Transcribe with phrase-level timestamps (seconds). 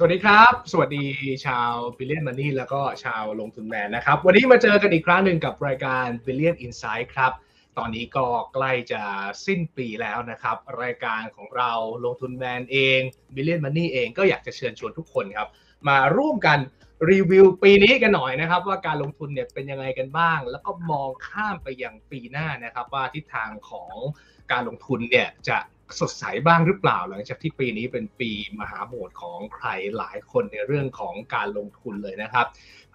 [0.00, 1.04] สวัสดีครับ สวัสดี
[1.46, 7.32] ชาว Billion Money แล้วก็ชาวลงทุนแมนนะครับ วันนี้มาเจอกันอีกครั้งหนึ่งกับรายการ Billion Insight ครับ
[7.78, 9.02] ตอนนี้ก็ใกล้จะ
[9.46, 11.72] สิ้นปีแล้วนะครับ รายการของเรา
[12.04, 13.00] ลงทุนแมนเอง
[13.34, 15.48] Billion Money เองก็อยากจะเชิญชวนทุกคนครับ
[15.88, 16.58] มาร่วมกัน
[17.10, 23.94] รีวิวปีนี้กันหน่อยนะครับ ว่าการลงทุนเนี่ยเป็นยังไงกันบ้าง แล้วก็มองข้ามไปยังปีหน้านะครับ ว่าทิศทางของ
[24.52, 25.58] การลงทุนเนี่ยจะ
[26.00, 28.30] สดใสบ้างหรือเปล่าหลังจากที่ปีนี้เป็นปี
[28.60, 29.68] มหาโหมดของใคร
[29.98, 32.46] หลายคนในเรื่องของการลงทุนเลยนะครับ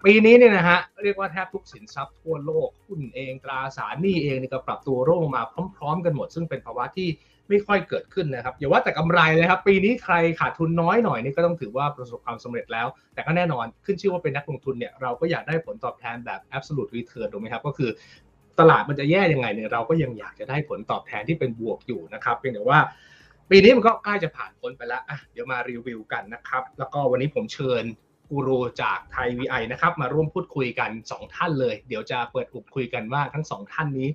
[0.04, 5.42] ปีนี้เนี่ยนะฮะเรียกว่าแทบทุกสินทรัพย์ทั่วโลกหุ้นเองตราสารหนี้เองนี่ก็ปรับตัวร่วงมา
[5.76, 7.08] พร้อม ๆ กันหมด ซึ่งเป็นภาวะที่
[7.48, 17.90] ไม่ค่อยเกิดขึ้นนะครับอย่าว่าแต่กำไรเลยครับ ปีนี้ใครขาดทุนน้อยหน่อยนี่ก็ต้องถือว่าประสบความสำเร็จแล้ว แต่ก็แน่นอนขึ้นชื่อว่าเป็นนักลงทุนเนี่ยเราก็อยากได้ผลตอบแทนแบบ absolute return ถูกไหมครับก็คือ
[18.60, 22.80] ตลาดมันจะแย่ยังไงเนี่ยเราก็ยังอยากจะได้ผลตอบแทนที่เป็นบวกอยู่นะครับเพียงแต่ว่า
[23.50, 27.84] ปีนี้มันก็ใกล้จะผ่านพ้นไปแล้วอะเดี๋ยวมารีวิวกันนะครับ แล้วก็วันนี้ผมเชิญ
[28.28, 34.08] กูรูจากไทยวีไอนะครับ มาร่วมพูดคุยกัน 2 ท่านเลย เดี๋ยวจะเปิดอุบคุยกันว่าทั้ง 2 ท่านนี้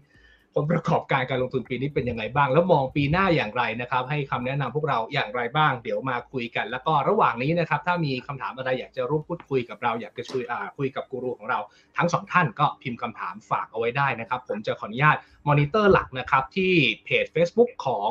[0.61, 11.59] ลประกอบการการลงทุนปีนี้เป็นยังไงบ้าง แล้วมองปีหน้าอย่างไรนะครับ ให้คำแนะนำพวกเราอย่างไรบ้าง เดี๋ยวมาคุยกัน แล้วก็ระหว่างนี้นะครับ ถ้ามีคำถามอะไรอยากจะร่วมพูดคุยกับเราอยากจะคุยอ่าคุยกับกูรูของเรา
[11.97, 18.09] ทั้งสองท่านก็พิมพ์คำถามฝากเอาไว้ได้นะครับ ผมจะขออนุญาตมอนิเตอร์หลักนะครับที่เพจ Facebook ของ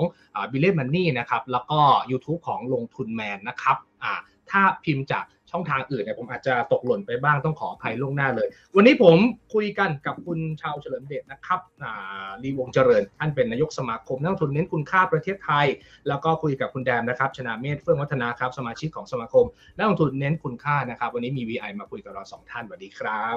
[0.52, 4.14] Billion Money นะครับแล้วก็ YouTube ของลงทุนแมนนะครับอ่า
[4.50, 9.16] ถ้าพิมพ์จาก ช่องทางอื่นเนี่ยผมอาจจะตกหล่นไปบ้างต้องขออภัยล่วงหน้าเลย วันนี้ผม
[9.54, 15.66] คุยกันกับคุณชาวเฉลิมเดชนะครับอ่าลีวงศ์เจริญ ท่านเป็นนายกสมาคมนักลงทุนเน้นคุณค่าประเทศไทย
[16.08, 23.36] แล้วก็คุยกับคุณแดมนะครับชนาเมธเฟื่องวัฒนาครับสมาชิกของสมาคมนักลงทุนเน้นคุณค่านะครับ วันนี้มี VI มาคุยกับเราสองท่านสวัสดีครับ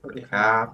[0.00, 0.66] สวัสดีครับ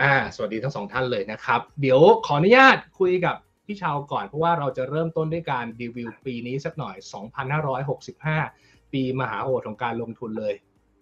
[0.00, 6.96] อ่าสวัสดีทั้งสองท่านเลยนะครับ เดี๋ยวขออนุญาตคุยกับพี่ชาวก่อนเพราะว่าเราจะเริ่มต้นด้วยการรีวิวปีนี้สักหน่อย
[7.94, 10.54] 2565 ปีมหาโหดของการลงทุนเลย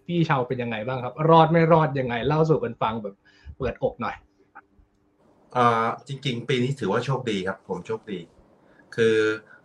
[0.06, 3.14] พี่ชาวเป็นยังไงบ้างครับ รอดไม่รอดยังไง เล่าสู่กันฟังแบบ
[3.58, 4.16] เปิดอกหน่อย
[5.56, 8.18] อ่าจริง ๆ ปีนี้ถือว่าโชคดีครับ ผมโชคดี
[8.95, 9.17] คือ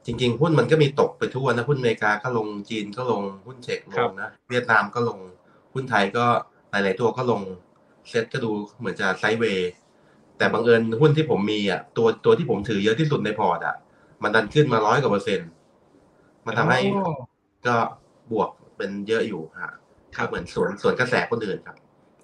[0.05, 5.19] จริง ๆ หุ้นมันก็มีตกไปทั่วนะหุ้นอเมริกาก็ลงจีนก็ลงหุ้น tech ก็ลงครับนะเวียดนามก็ลง
[5.73, 6.25] หุ้นไทยก็
[6.71, 7.41] หลาย ๆ ตัวก็ลง
[8.09, 9.71] เซ็ตก็ดูเหมือนจะ sideway
[10.37, 13.75] แต่บังเอิญหุ้นที่ผมมีอะตัวตัวที่ผมถือเยอะที่สุดในพอร์ตอะ
[14.23, 15.49] มันดันขึ้นมาร้อยกว่าเปอร์เซ็นต์
[16.45, 17.11] มันทำให้อ๋อ
[17.67, 17.75] ก็
[18.31, 19.73] บวกเป็นเยอะอยู่ฮะ
[20.15, 21.77] ครับเหมือนสวนสวนกระแสคนอื่นครับ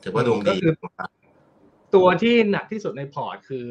[0.03, 0.73] ถือว่าดวงดีก็คือ
[1.95, 3.67] ตัวที่หนักที่สุดในพอร์ตคือ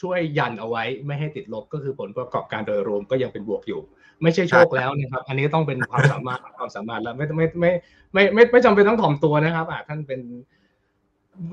[0.00, 3.80] ช่วยยันเอาไว้ไม่ให้ติดลบก็คือผลประกอบการโดยรวมก็ยังเป็นบวกอยู่
[4.22, 7.70] ไม่ใช่โชคแล้วนะครับ อันนี้ต้องเป็นความสามารถความสามารถแล้วไม่ไม่ไม่
[8.12, 10.20] ไม่ไม่ไม่จำเป็นต้องถ่อมตัวนะครับอะท่านเป็น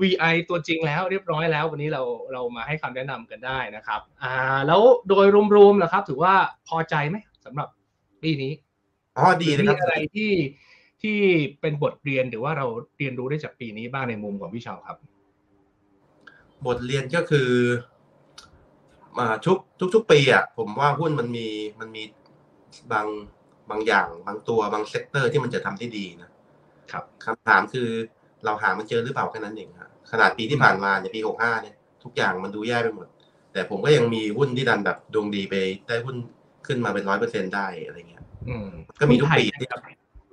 [0.00, 2.02] VI ตัวจริงแล้วเรียบร้อยแล้ว วันนี้เรา
[2.32, 4.34] เรามาให้คำแนะนำกันได้นะครับ อ่า
[4.66, 6.34] แล้วโดยรวมๆล่ะครับ ถือว่า
[6.68, 7.68] พอใจไหมสำหรับ
[8.22, 8.52] ปีนี้
[9.18, 10.32] อ๋อดีเลยมีครับอะไรที่
[11.02, 11.16] ที่
[11.60, 12.66] เป็นบทเรียนหรือว่าเรา
[12.98, 14.98] เรียนรู้ได้จากปีนี้บ้างในมุมของพี่ชาวครับ
[16.66, 17.50] บทเรียนก็คือ
[19.18, 21.48] มาทุกทุกทุกปีอะผมว่าหุ้นมันมี
[21.80, 22.02] มันมี
[22.92, 23.06] บาง
[23.70, 26.30] บางอย่าง บางตัวบาง sector ที่มันจะทำได้ดีนะ
[26.92, 27.88] ครับคำถามคือ
[28.44, 31.74] เราหามันเจอหรือเปล่าแค่นั้นเองฮะขนาดปีที่ผ่านมาเนี่ยปีหกห้าเนี่ย
[32.04, 33.06] ทุกอย่างมันดูแย่ไปหมด
[33.52, 35.54] แต่ผมก็ยังมีหุ้นที่ดันแบบดวงดีไป
[35.88, 36.16] ได้หุ้น
[36.66, 38.68] ขึ้นมาเป็นร้อยเปอร์เซ็นได้อะไรเงี้ย อืม
[39.00, 39.80] ก็มีทุกปีหุ้นไทยนะครับ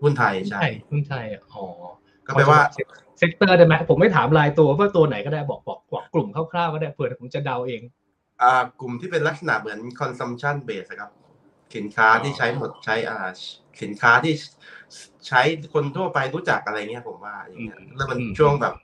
[0.03, 1.65] หุ้นไทยหุ้นใช่ไทยหุ้นไทยอะอ๋อ
[2.25, 2.61] ก็แปลว่า
[3.19, 7.81] sector ได้ไหมผมไม่ถามรายตัวว่าตัวไหนก็ได้บอกบอกบอกกลุ่มคร่าวๆก็ได้เผื่อผมจะเดาเอง
[8.41, 11.11] อ่ากลุ่มที่เป็นลักษณะเหมือน consumption base อะครับ
[11.75, 13.27] สินค้าที่ใช้หมดใช้อ่า
[13.81, 14.33] สินค้าที่
[15.27, 15.41] ใช้
[15.73, 18.75] คนทั่วไปรู้จักอะไรเงี้ยผมว่าอย่างเงี้ยอืมแล้วมันอืมช่วงแบบ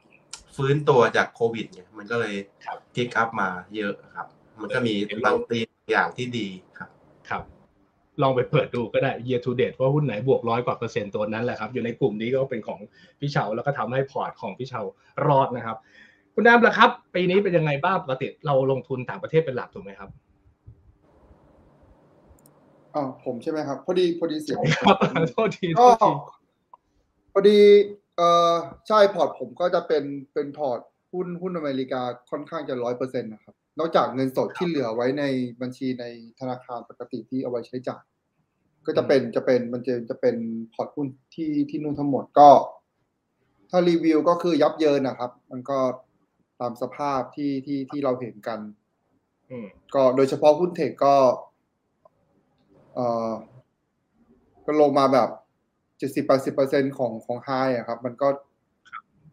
[0.55, 4.27] ฟื้นตัวจากโควิดเนี่ยมันก็เลยครับ pick up มาเยอะครับ
[4.61, 5.57] มันก็มีเห็นบางปี
[5.91, 6.89] อย่างที่ดีครับ
[7.29, 7.41] ครับ
[8.23, 12.79] ลองไปเปิดดูก็ได้ year to date ว่าหุ้นไหนบวกร้อยกว่าเปอร์เซ็นต์ตัวนั้นแหละครับ อยู่ในกลุ่มนี้ก็เป็นของ
[13.19, 14.81] พี่เฉาแล้วก็ทำให้พอร์ตของพี่เฉา
[15.27, 15.77] รอดนะครับ
[16.33, 20.09] คุณแดมล่ะครับ ปีนี้เป็นยังไงบ้างปกติเราลงทุนต่างประเทศเป็นหลักถูกไหมครับ
[22.95, 24.97] อ๋อผมใช่ไหมครับ พอดีพอดีเสียงครับ
[25.31, 26.11] โทษทีโทก็ษที
[27.33, 27.59] พอดี
[28.17, 28.21] เอ
[28.51, 28.53] อ
[28.87, 30.03] ใช่พอร์ตผมก็จะเป็น
[30.33, 30.79] เป็นพอร์ต
[31.13, 32.01] หุ้นหุ้นอเมริกา
[32.31, 35.23] ค่อนข้างจะร้อยเปอร์เซ็นต์นะครับนอกจากเงินสดที่เหลือไว้ใน
[35.61, 36.05] บัญชีใน
[36.39, 38.03] ธนาคารปกติที่เอาไว้ใช้จ่าย
[38.85, 40.35] ก็จะเป็นจะเป็นมันจะจะเป็น
[40.73, 42.49] พอร์ตหุ้นที่ที่นู่นทั้งหมดก็
[43.69, 45.79] ถ้ารีวิวก็คือยับเยินนะครับ มันก็
[46.59, 48.59] ตามสภาพที่ที่ที่เราเห็นกัน
[49.49, 51.15] อืมก็โดยเฉพาะหุ้นเทคก็
[52.95, 53.31] เอ่อ
[54.65, 55.29] ก็ลงมาแบบ
[55.97, 58.27] เจ็ดสิบแปดสิบเปอร์เซ็นของของไฮอะครับ มันก็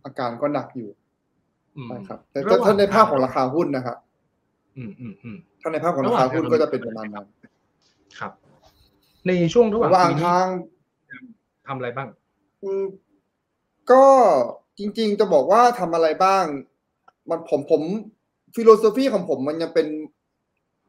[0.05, 0.91] อาการก็หนักอยู่
[1.77, 3.97] อืมนะครับ แต่ถ้าถ้าในภาพของราคาหุ้นนะครับ
[4.77, 7.27] อืมอืมอืมถ้าในภาพของราคาหุ้นก็จะเป็นประมาณนั้น
[8.19, 8.33] ครับ
[9.29, 10.47] ในช่วงระหว่างระหว่างปีนี้ทาง
[11.67, 12.09] ทำอะไรบ้าง
[12.63, 12.85] อืม
[13.91, 14.05] ก็
[14.79, 16.45] จริง ๆ จะบอกว่าทำอะไรบ้าง
[17.31, 17.83] มันผมผม
[18.55, 19.89] ฟิโลโซฟีของผมมันยังเป็น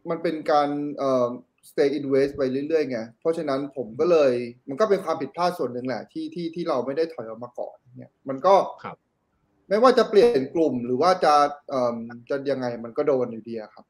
[0.09, 1.27] มันเป็นการเอ่อ
[1.69, 4.31] stay invest ไปเรื่อยๆไง เพราะฉะนั้นผมก็เลย
[4.69, 8.97] มันก็เป็นความผิดพลาดส่วนหนึ่งแหละที่ที่ที่เราไม่ได้ถอยออกมาก่อนเนี่ยมันก็ครับ
[9.67, 11.33] ไม่ว่าจะเปลี่ยนกลุ่มหรือว่าจะ
[11.69, 11.97] เอ่อ
[12.29, 13.85] จะยังไงมันก็โดนอยู่ดีอะครับ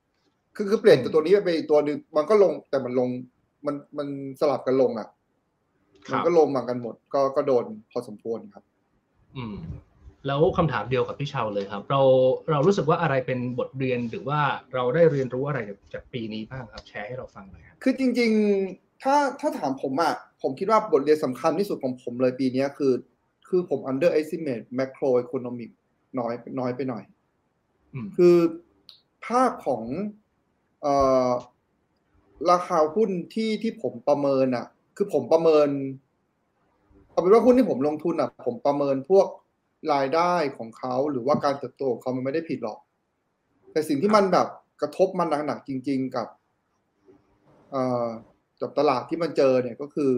[0.55, 3.09] คือคือเปลี่ยนตัวนี้ไปอีกตัวหนึ่งมันก็ลงแต่มันลง
[3.65, 4.07] มันมัน
[4.39, 5.07] สลับกันลงอะ
[6.07, 8.63] คมันรับก็ลงมากันหมด ก็ก็โดนพอสมควรครับ
[9.37, 9.55] อืม
[10.27, 12.01] แล้วคำถามเดียวกับพี่เชาเลยครับ เรา
[12.51, 14.39] เรารู้สึกว่าอะไรเป็นบทเรียนหรือว่า
[14.73, 18.31] เราได้เรียนรู้อะไรจากจากปีนี้บ้างครับแชร์ให้เราฟังหน่อยครับคือจริง
[18.67, 22.93] ๆ ถ้าถ้าถามผมอะผมคิดว่าบทเรียนสำคัญที่สุดของผมเลยปีเนี้ยคือ
[23.47, 25.71] คือผม underestimate macro economic
[26.19, 27.03] น้อยน้อยไปหน่อย
[27.93, 28.35] อืมคือ
[29.25, 29.83] ภาพของ
[30.81, 30.93] เอ่
[31.27, 31.29] อ
[32.51, 34.65] ราคาหุ้นที่ที่ผมประเมินอะ
[34.97, 35.69] คือผมประเมิน
[37.09, 39.27] เอาเป็นว่าหุ้นที่ผมลงทุนอะผมประเมินพวก
[39.93, 42.79] รายได้ของเขาหรือว่าการเติบโตของเขามันไม่ได้ผิดหรอก
[43.71, 44.47] แต่สิ่งที่มันแบบ
[44.81, 46.27] กระทบมันหนักๆจริง ๆ กับ
[47.71, 48.07] เอ่อ
[48.61, 50.11] กับตลาดที่มันเจอเนี่ยก็คือ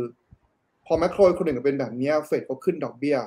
[0.86, 3.18] พอแมคโครคนหนึ่งเป็นแบบเนี้ยเฟดเขาขึ้นดอกเบี้ย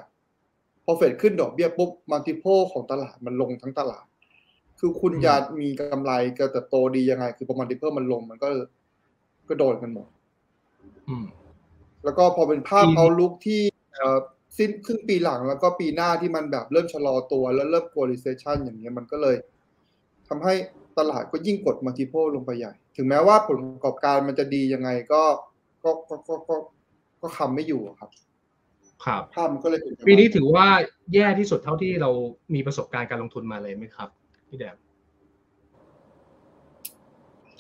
[0.84, 4.04] พอเฟดขึ้นดอกเบี้ยปุ๊บมัลติโพของตลาดมันลงทั้งตลาด
[4.80, 8.48] คือคุณอืมจะมีกำไรจะเติบโตดียังไง คือพอมัลติเพิมันลงมันก็
[9.48, 10.08] ก็โดนกันหมด
[11.08, 11.26] อืม
[12.04, 13.60] แล้วก็พอเป็นภาพปีนี้เอาลุกที่
[13.92, 14.18] เอ่อ
[14.58, 19.36] สิ้นครึ่งปีหลังแล้วก็ปีหน้าที่มันแบบเริ่มชะลอตัวแล้วเริ่ม g l o r i z a t i o n อย่างเงี้ยมันก็เลย
[20.28, 20.54] ทำให้
[20.98, 25.22] ตลาดก็ยิ่งกด multiple ลงไปใหญ่ ถึงแม้ว่าผลประกอบการมันจะดียังไงก็
[25.84, 26.56] ก็ก็ก็ก็
[27.20, 28.10] ก็ค้ำไม่อยู่อะครับ
[29.04, 30.66] ครับภาพมันก็เลยเป็นปีนี้ถือว่า
[31.14, 32.10] แย่ที่สุดเท่าที่เรา
[32.54, 34.08] มีประสบการณ์การลงทุนมาเลยไหมครับ
[34.48, 34.76] พี่แดม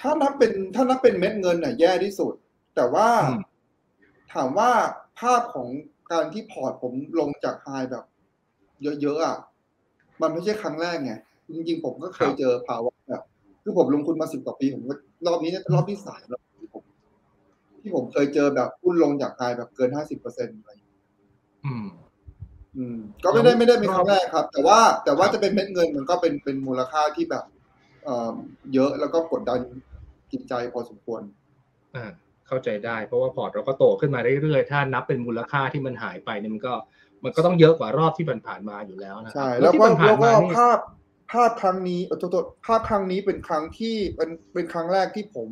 [0.04, 2.34] ถ้านับเป็นถ้านับเป็นเม็ดเงินน่ะแย่ที่สุด
[2.74, 3.42] แต่ว่าอืม
[4.34, 4.70] ถามว่า
[5.20, 5.68] ภาพของ
[6.12, 8.04] การที่พอร์ตผมลงจาก high แบบ
[8.82, 9.38] เยอะๆอะ
[10.22, 11.12] มันไม่ใช่ครั้งแรกไง
[11.54, 13.22] จริงๆผมก็เคยเจอภาวะแบบ
[13.62, 14.94] คือผมลงทุนมาสิบกว่าปีผมก็
[15.26, 16.82] รอบนี้เนี่ยรอบที่สามแล้วที่ผม
[17.82, 21.00] ที่ผมเคยเจอแบบหุ้นลงจากไฮแบบเกินห้าสิบเปอร์เซ็นต์อะไรอย่างเงี้ย
[21.66, 21.86] อืม
[22.76, 27.44] อืม ก็ไม่ได้ไม่ได้เป็นรอบครั้งแรกครับ แต่ว่าแต่ว่าครับจะเป็นเม็ดเงินมันก็เป็นเป็นมูลค่าที่แบบ
[28.04, 28.34] เอ่อ
[28.74, 29.60] เยอะแล้วก็กดดัน
[30.34, 31.22] จิตใจพอสมควร
[31.96, 32.04] อ่า
[32.48, 36.74] เข้าใจได้ เพราะว่าพอร์ตเราก็โตขึ้นมาเรื่อยๆ ถ้านับเป็นมูลค่าที่มันหายไปเนี่ยมันก็
[37.24, 40.78] มันก็ต้องเยอะกว่ารอบที่ผ่านๆมาอยู่แล้วนะครัใช่บแล้วที่ก็ผ่านแล้วๆก็มานี่ภาพ
[41.32, 45.48] ภาพครั้งนี้เออโทษโทษภาพครั้งนี้เป็นครั้งที่เป็นเป็นครั้งแรกที่ผม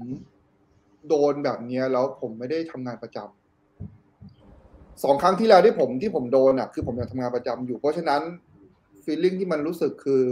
[1.09, 8.23] โดนแบบเนี้ยแล้วผมไม่ได้ทำงานประจำสองครั้งที่แล้วที่ผมที่ผมโดนอะคือผมยังทำงานประจำอยู่ เพราะฉะนั้น
[9.05, 10.25] ฟีลลิ่งที่มันรู้สึกคือ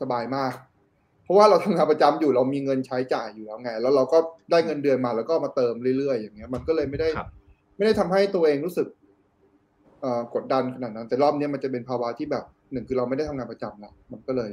[0.00, 0.69] สบายมากเพ
[1.30, 4.18] ราะว่าเราทำงานประจำอยู่เรามีเงินใช้จ่ายอยู่แล้วไง แล้วเราก็
[4.50, 7.28] ได้เงินเดือนมาแล้วก็มาเติมเรื่อยๆอย่างเงี้ย มันก็เลยไม่ได้ครับ
[7.76, 8.86] ไม่ได้ทำให้ตัวเองรู้สึก
[10.00, 14.50] เอ่อกดดันขนาดนั้น แต่รอบเนี้ยมันจะเป็นภาวะที่แบบหนึ่งคือเราไม่ได้ทำงานประจำแล้วมันก็เลย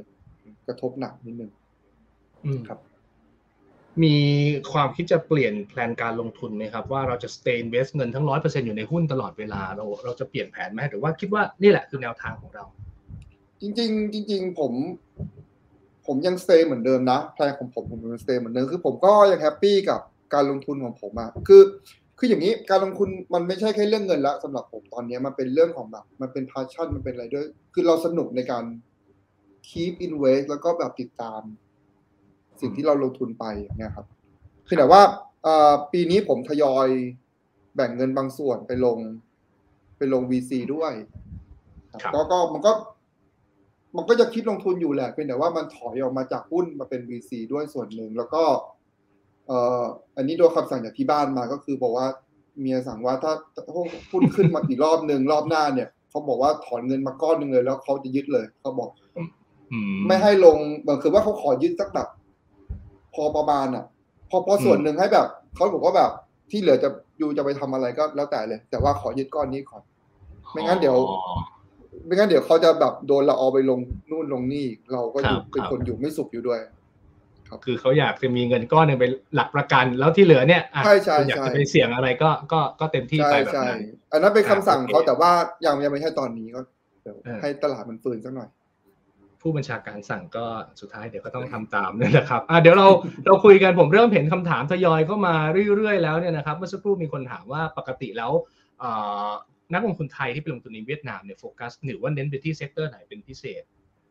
[0.67, 1.51] กระทบหนักนิดนึง
[2.45, 2.79] อืมครับ
[4.03, 4.15] มี
[4.71, 12.65] ความคิดจะเปลี่ยน plan การลงทุนไหมครับ ว่าเราจะ stay invest เงินทั้งร้อยเปอร์เซ็นอยู่ในหุ้นตลอดเวลา เราเราจะเปลี่ยนแผนไหมหรือว่าคิดว่านี่แหละคือแนวทางของเรา
[13.61, 14.73] จริง ๆ จริง ๆ ผม
[16.07, 19.99] ผมยัง stay เหมือนเดิมนะ plan ของผมผมยัง stay เหมือนเดิมคือผมก็ยัง happy กับ
[20.33, 21.63] การลงทุนของผมอะคือ
[22.19, 28.63] คืออย่างนี้การลงทุนมันไม่ใช่แค่เรื่องเงินละสำหรับผมตอนเนี้ยมันเป็นเรื่องของแบบมันเป็นพาชั่นมันเป็นอะไรด้วย คือเราสนุกในการ
[29.69, 31.41] keep invest แล้วก็แบบติดตาม
[32.61, 34.07] สิ่งที่เราลงทุนไปอย่างเงี้ยครับ
[34.67, 35.01] คือแต่ว่า
[35.43, 36.87] เอ่อปีนี้ผมทยอย
[37.75, 38.97] แบ่งเงินบางส่วนไปลง
[39.97, 40.93] ไปลง VC ด้วย
[41.91, 42.71] ครับครับก็ก็มันก็
[43.97, 48.43] มันก็จะคิดลงทุนอยู่แหละเพียงแต่ว่ามันถอยออกมาจากหุ้นมาเป็น VC ด้วยส่วนหนึ่งแล้วก็
[49.47, 49.83] เอ่อ
[50.17, 52.07] อันนี้โดนคำสั่งจากที่บ้านมาก็คือบอกว่า
[52.59, 53.73] เมียสั่งว่าถ้าถ้า
[54.11, 58.89] หุ้นขึ้นมาอีกรอบหนึ่งรอบหน้าเนี่ยเขาบอกว่าถอนเงินมาก้อนหนึ่งเลย แล้วเขาจะยึดเลยเขาบอก
[59.71, 62.07] อืมไม่ให้ลงเหมือนคือว่าเขาขอยึดสักแบบ
[63.13, 63.85] พอประมาณอะ
[64.29, 66.11] พอพอส่วนหนึ่งให้แบบเขาบอกว่าแบบ
[66.51, 69.81] ที่เหลือจะอยู่จะไปทำอะไรก็แล้วแต่เลย แต่ว่าขอยึดก้อนนี้ก่อน
[70.51, 71.19] ไม่งั้นเดี๋ยวอ๋อ
[72.07, 73.79] ไม่งั้นเดี๋ยวเขาจะแบบโดนเราเอาไปลง
[74.11, 76.59] นู่นลงนี่อีกเราก็อยู่ครับเป็นครับคนอยู่ไม่สุขอยู่ด้วย
[77.65, 83.79] คือเขาอยากจะมีเงินก้อนหนึ่งเป็นหลักประกัน แล้วที่เหลือเนี่ยอะใช่ใช่คุณอยากใช่จะไปเสี่ยงอะไรก็ก็ก็เต็มที่ใช่ไปแบบใช่นั้น
[84.11, 85.31] อันนั้นเป็นคำสั่งอ่าเขาโอเคแต่ว่า
[85.65, 86.59] ยังยังไม่ใช่ตอนนี้ก็
[87.03, 88.49] เดี๋ยวเออให้ตลาดมันฟื้นสักหน่อย
[89.41, 90.45] ผู้บัญชาการสั่งก็
[90.81, 92.87] สุดท้ายเดี๋ยวก็ต้องทำตามนั่นแหละครับอะเดี๋ยวเรา
[93.25, 95.35] เราคุยกันผมเริ่มเห็นคำถามทยอยเข้ามา
[95.75, 98.31] เรื่อยๆแล้วเนี่ยนะครับ เมื่อสักครู่มีคนถามว่าปกติแล้ว
[98.79, 98.91] เอ่
[99.27, 99.29] อ
[99.73, 103.63] นักลงทุนไทยที่ไปลงทุนในเวียดนามเนี่ยโฟกัสหรือว่าเน้นไปที่ sector ไหนเป็นพิเศษ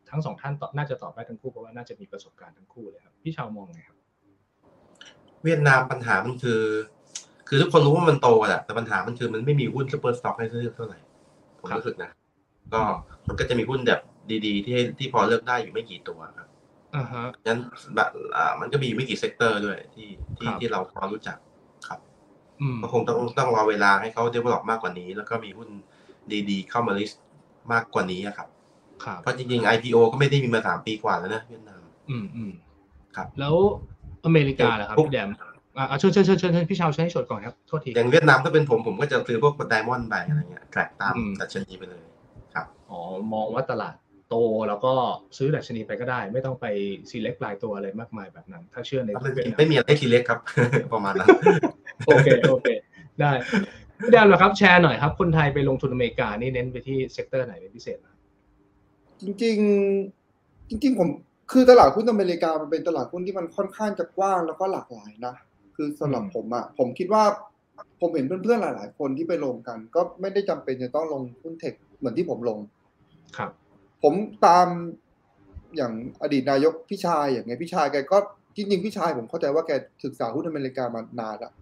[0.09, 3.97] ทั้งสองท่านตอบน่าจะตอบได้ทั้งคู่เพราะว่าน่าจะมีประสบการณ์ทั้งคู่เลยครับพี่ชาวมองไงครับ
[5.43, 6.61] เวียดนามปัญหามันคือ
[7.47, 10.99] คือทุกคนรู้ว่ามันโตแหละแต่ปัญหามันคือมันไม่มีหุ้น super stock ให้เลือกเท่าไหร่
[11.59, 12.11] ผมรู้สึกนะ
[12.73, 12.81] ก็
[13.27, 14.01] มันก็จะมีหุ้นแบบ
[14.45, 16.47] ดีๆ ที่ที่พอเลือกได้อยู่ไม่กี่ตัวครับ
[16.95, 17.59] อ่าฮะงั้น
[17.95, 21.46] แบบอ่ามันก็มีไม่กี่ sector ด้วยที่ที่ครับที่เราพอรู้จักครับอืม
[22.81, 25.69] ก็คงต้องต้องรอเวลาให้เขา develop มากกว่านี้ แล้วก็มีหุ้น
[26.49, 27.23] ดีๆเข้ามา list
[27.71, 28.47] มากกว่านี้อะครับ
[29.03, 32.51] ครับเพราะจริงๆ IPO ก็ไม่ได้มีมาสามปีกว่าแล้วนะเวียดนามอืมอืม
[33.15, 33.55] ครับ แล้ว
[34.25, 35.29] อเมริกาล่ะครับปุ๊บพี่แดม
[35.77, 42.03] อ่าเชิญเชิญเชิญเชิญเชิญพี่ชาวเชิญให้ชดก่อนครับโทษทีอย่างเวียดนามถ้าเป็นผมผมก็จะซื้อพวก Diamond ไปอะไรเงี้ย track ตามอืมดัชนีไปเลย
[42.53, 42.99] ครับอ๋อ
[43.33, 43.95] มองว่าตลาด
[44.29, 44.35] โต
[44.69, 44.93] แล้วก็
[45.37, 46.65] ซื้อดัชนีไปก็ได้ ไม่ต้องไป
[47.11, 50.39] select รายตัวอะไรมากมายแบบนั้น ถ้าเชื่อในถ้าเวียดเป็นนามไม่มีอะไรทีเล็กครับ
[50.93, 51.29] ประมาณนั้น
[52.05, 52.67] โอเคโอเค
[53.21, 53.31] ได้
[53.99, 58.07] พี่แดมเหรอครับแชร์หน่อยครับ คนไทยไปลงทุนอเมริกานี่เน้นไปที่ sector ไหนเป็นพิเศษไหม
[59.21, 61.09] จริงๆจริง ๆ ผม
[61.51, 65.35] คือตลาดหุ้นอเมริกามันเป็นตลาดหุ้นที่มันค่อนข้างจะกว้างแล้วก็หลากหลายนะ
[65.75, 67.23] คือสำหรับผมอะผมคิดว่า
[68.01, 72.59] ผมเห็นเพื่อนๆหลาย ๆ คนที่ไปลงกัน ก็ไม่ได้จำเป็นจะต้องลงหุ้น tech เหมือนที่ผมลง
[73.37, 73.51] ครับ
[74.03, 74.13] ผม
[74.45, 74.67] ตาม
[75.75, 78.17] อย่างอดีตนายกพี่ชายอย่างไงพี่ชายแกก็
[78.55, 79.71] จริงๆพี่ชายผมเข้าใจว่าแก
[80.03, 81.53] ศึกษาหุ้นอเมริกามานานแล้ว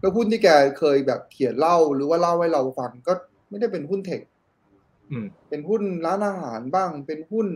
[0.00, 0.48] แล้วหุ้นที่แก
[0.78, 3.12] เคยแบบเขียนเล่าหรือว่าเล่าให้เราฟังก็
[3.50, 4.20] ไม่ได้เป็นหุ้นเทค
[5.10, 7.48] อืมเป็นหุ้นร้านอาหารบ้าง เป็นหุ้น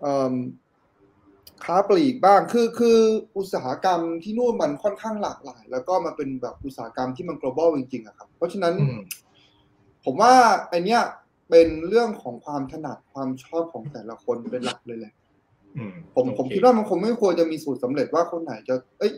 [0.00, 0.34] เอ่อ
[1.64, 2.98] ค้าปลีกบ้าง คือคือ
[3.36, 9.00] อุตสาหกรรมที่นู่นมันค่อนข้างหลากหลาย แล้วก็มันเป็นแบบอุตสาหกรรมที่มัน global จริงๆอะครับ เพราะฉะนั้นอืม
[10.04, 10.34] ผมว่า
[10.68, 11.02] ไอเนี้ย
[11.50, 15.14] เป็นเรื่องของความถนัดความชอบของแต่ละคนเป็นหลักเลยแหละ
[15.78, 19.12] อืมผมโอเผมคิดว่ามันคงไม่ควรจะมีสูตรสำเร็จว่าคนไหนจะ เอ้ย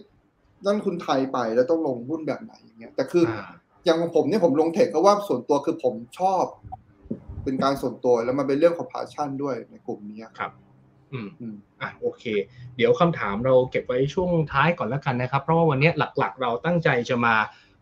[0.67, 3.51] นั่นคุณไทยไปแล้วต้องลงหุ้นแบบไหนอย่างเงี้ย แต่คือออ่า
[3.85, 6.45] อย่างของผมเนี่ยผมลงเทคก็ว่าส่วนตัวคือผมชอบ
[7.45, 10.53] เป็นการส่วนตัวแล้วมันเป็นเรื่องของพาชั่นด้วยในกลุ่มเนี้ยครับ
[11.13, 12.25] อืมอืมอะโอเค
[12.77, 17.35] เดี๋ยวคำถามเราเก็บไว้ช่วงท้ายก่อนแล้วกันนะครับ เพราะว่าวันนี้หลักๆ เราตั้งใจจะมา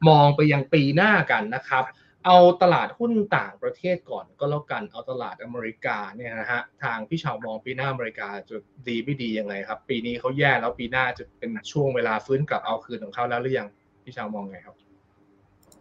[0.09, 1.85] มองไปยังปีหน้ากันนะครับ
[2.29, 8.57] เอาตลาดหุ้นต่างประเทศก่อนก็แล้วกันเอาตลาดอเมริกาเนี่ยนะฮะทางพี่ชาวมองปีหน้าอเมริกาจะ
[8.89, 13.69] ดีไม่ดียังไงครับ ปีนี้เขาแย่แล้วปีหน้าจะเป็นช่วงเวลาฟื้นกลับเอาคืนของเขาแล้วหรือยัง
[14.05, 14.77] พี่ชาวมองไงครับ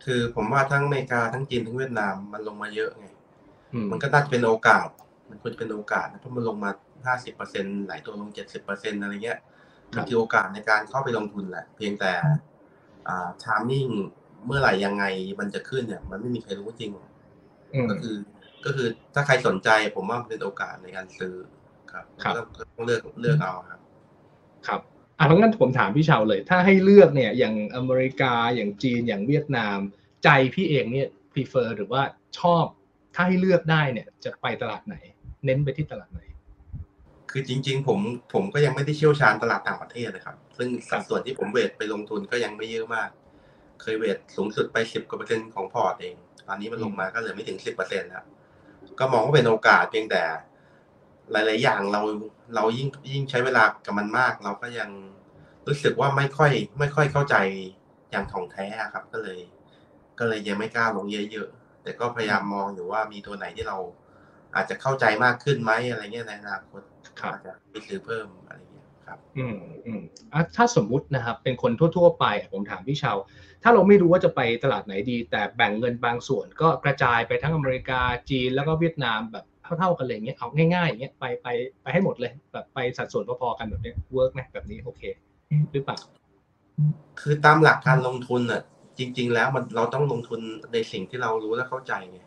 [0.06, 3.06] คือผมว่าทั้งอเมริกาทั้งจีนทั้งเวียดนามมันลงมาเยอะไง
[3.74, 4.88] อืมมันก็น่าจะเป็นโอกาส
[5.30, 6.72] มันควรจะเป็นโอกาสนะเพราะมันลงมา
[7.06, 9.40] ห้าสิบเปอร์เซ็นหลายตัวลงเจ็ดสิบเปอร์เซ็นอะไรเงี้ย
[9.96, 12.12] มันคือโอกาสในการเข้าไปลงทุนแหละ เพียงแต่
[13.08, 13.88] อ่า timing
[14.48, 15.04] เมื่อไหร่ยังไง
[15.40, 16.92] มันจะขึ้นเนี่ย มันไม่มีใครรู้จริง
[17.74, 18.16] อืมก็คือ
[18.66, 21.34] ก็คือถ้าใครสนใจผมว่ามันเป็นโอกาสในการซื้อ
[21.92, 23.80] ครับครับก็ต้องก็ต้องเลือกเลือกเอาครับ
[24.68, 24.82] ครับ
[25.18, 29.78] อะเพราะงั้นผมถามพี่ชาวเลย ถ้าให้เลือกเนี่ย อย่างอเมริกาอย่างจีนอย่างเวียดนาม
[30.24, 32.02] ใจพี่เองเนี่ย prefer หรือว่า
[32.40, 32.66] ชอบ
[33.16, 34.96] ถ้าให้เลือกได้เนี่ย จะไปตลาดไหน
[35.46, 36.22] เน้นไปที่ตลาดไหน
[37.32, 38.00] คือจริง ๆ ผม
[38.34, 43.10] ผมก็ยังไม่ได้เชี่ยวชาญตลาดต่างประเทศนะครับ ซึ่งสัดส่วนที่ผมเวทไปลงทุนก็ยังไม่เยอะมาก
[43.82, 46.16] เคยเวทสูงสุดไปสิบกว่าเปอร์เซ็นต์ของพอร์ตเอง
[46.48, 48.26] ตอนนี้มันลงมาก็เหลือไม่ถึงสิบเปอร์เซ็นต์แล้ว
[49.00, 50.24] ก็มองว่าเป็นโอกาสเพียงแต่
[51.32, 52.02] หลาย ๆ อย่างเรา
[52.56, 54.90] เรายิ่งยิ่งใช้เวลากับมันมาก เราก็ยัง
[55.68, 57.36] รู้สึกว่าไม่ค่อย ไม่ค่อยเข้าใจ
[58.12, 59.40] อย่างถ่องแท้อะครับ ก็เลย
[60.20, 63.78] ก็เลยยังไม่กล้าลงเยอะๆแต่ก็พยายามมองอยู่ว่ามีตัวไหนที่เรา
[64.56, 66.82] อาจจะเข้าใจมากขึ้นไหมอะไรเงี้ยในอนาคต
[67.20, 68.77] ครับอาจจะไปซื้อเพิ่มอะไรเงี้ย
[69.08, 70.02] ครับอืมอืม
[70.34, 73.18] อะถ้าสมมุตินะครับ เป็นคนทั่ว ๆ ไปผมถามพี่ชาว
[73.64, 79.46] ถ้าเราไม่รู้ว่าจะไปตลาดไหนดี แต่แบ่งเงินบางส่วน ก็กระจายไปทั้งอเมริกาจีนแล้วก็เวียดนามแบบ
[79.80, 81.48] เท่าๆกันเลยอย่างเงี้ยเอาง่ายๆอย่างเงี้ยไปไป
[81.82, 85.02] ไปให้หมดเลยแบบไปสัดส่วนพอๆกันแบบเนี้ย work ไหมแบบนี้โอเค
[85.74, 85.98] หรือเปล่า
[87.22, 88.62] คือตามหลักการลงทุนอะ
[89.00, 90.40] จริง ๆ แล้วมันเราต้องลงทุน
[90.74, 92.20] ในสิ่งที่เรารู้และเข้าใจไง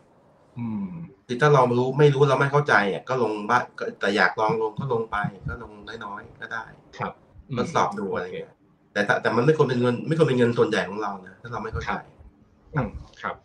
[0.57, 0.87] อืม
[1.27, 5.17] คือถ้าเรารู้ไม่รู้เราไม่เข้าใจอะก็ลงบ้างก็แต่อยากลองลงก็ลงไป
[5.47, 5.71] ก็ลง
[6.05, 6.63] น้อยๆก็ได้
[6.97, 7.13] ครับ
[7.55, 8.53] มทดสอบดูอะไรเงี้ย
[8.93, 11.91] แต่ถ้าแต่มันไม่ควรเป็นเงิน ไม่ควรเป็นเงินส่วนใหญ่ของเรานะถ้าเราไม่เข้าใจ
[12.75, 12.89] อืม
[13.21, 13.35] ครับ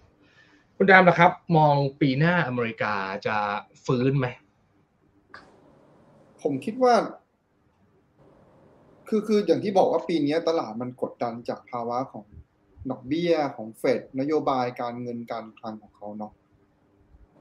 [0.76, 2.94] คุณดามนะครับ มองปีหน้าอเมริกา
[3.26, 3.36] จะ
[3.84, 4.26] ฟื้นไหม
[6.42, 6.94] ผมคิดว่า
[9.08, 12.26] คือคืออย่างที่บอกว่าปีนี้ตลาดมันกดดันจากภาวะของ
[12.90, 16.32] ดอกเบี้ยของเฟดนโยบายการเงินการคลังของเขาเนาะ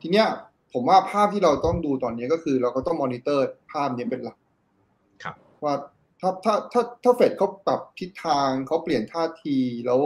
[0.07, 0.29] ทีเนี้ย
[0.73, 4.37] ผมว่าภาพที่เราต้องดูตอนนี้ก็คือ เราก็ต้องมอนิเตอร์ภาพนี้เป็นหลัก
[5.23, 5.73] ครับว่า
[6.21, 9.99] ถ้าถ้าถ้าถ้าเฟดเขาปรับทิศทางเขาเปลี่ยนท่าทีแล้ว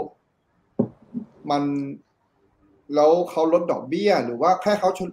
[1.51, 1.63] มัน
[2.95, 5.05] แล้วเขาลดดอกเบี้ย หรือว่าแค่เขาชะ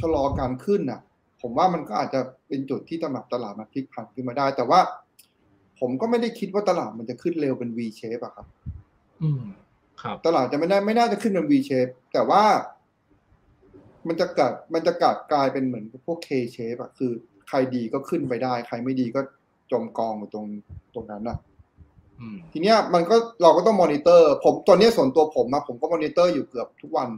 [0.00, 1.00] ชะลอการขึ้นน่ะ
[1.42, 4.80] ผมว่ามันก็อาจจะเป็นจุดที่ตลาดตลาดมันพลิกผันขึ้นมาได้ แต่ว่า
[5.80, 8.46] ผมก็ไม่ได้คิดว่าตลาดมันจะขึ้นเร็วเป็น V shape อะครับ
[9.22, 9.42] อืม
[10.02, 12.42] ครับ ตลาดจะไม่ได้ไม่น่าจะขึ้นเป็น V shape แต่ว่า
[14.08, 17.12] มันจะกัดมันจะกัดกลายเป็นเหมือนพวก K shape อะคือ
[17.48, 19.20] ใครดีก็ขึ้นไปได้ ใครไม่ดีก็
[19.72, 20.46] จมกองอยู่ตรง
[20.94, 21.38] ตรงนั้นอะ
[22.20, 27.10] อืมทีเนี้ยมันก็เราก็ต้องมอนิเตอร์ ผมตอนเนี้ยส่วนตัวผมอะผมก็มอนิเตอร์อยู่เกือบทุกวัน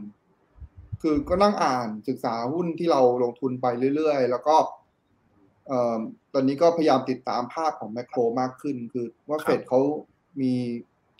[1.01, 3.65] คือก็นั่งอ่านศึกษาหุ้นที่เราลงทุนไป
[3.95, 4.55] เรื่อยๆ แล้วก็
[5.67, 5.97] เอ่อ
[6.33, 9.81] ตอนนี้ก็พยายามติดตามภาพของ macro มากขึ้น คือว่าครับเฟดเขา
[10.41, 10.53] มี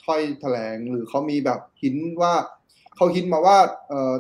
[0.04, 2.34] ถ้อยแถลงหรือเขามีแบบหินว่า
[2.96, 3.58] เขาหินมาว่า
[3.88, 4.14] เอ่อ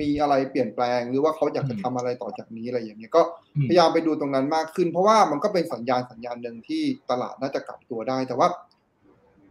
[0.00, 3.22] มีอะไรเปลี่ยนแปลง หรือว่าเขาอยากจะทำอะไรต่อจากนี้อะไรอย่างเงี้ยก็
[3.56, 8.48] อืมพยายามไปดูตรงนั้นมากขึ้น เพราะว่ามันก็เป็นสัญญาณสัญญาณหนึ่งที่ตลาดน่าจะกลับตัวได้แต่ว่า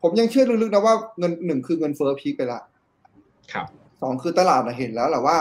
[0.02, 2.62] ผมยังเชื่อลึกๆนะว่าเงินหนึ่งคือเงินเฟ้อพีคไปละ
[3.54, 3.68] ครับ
[4.02, 5.38] สองคือตลาดนะเห็นแล้วแหละว่า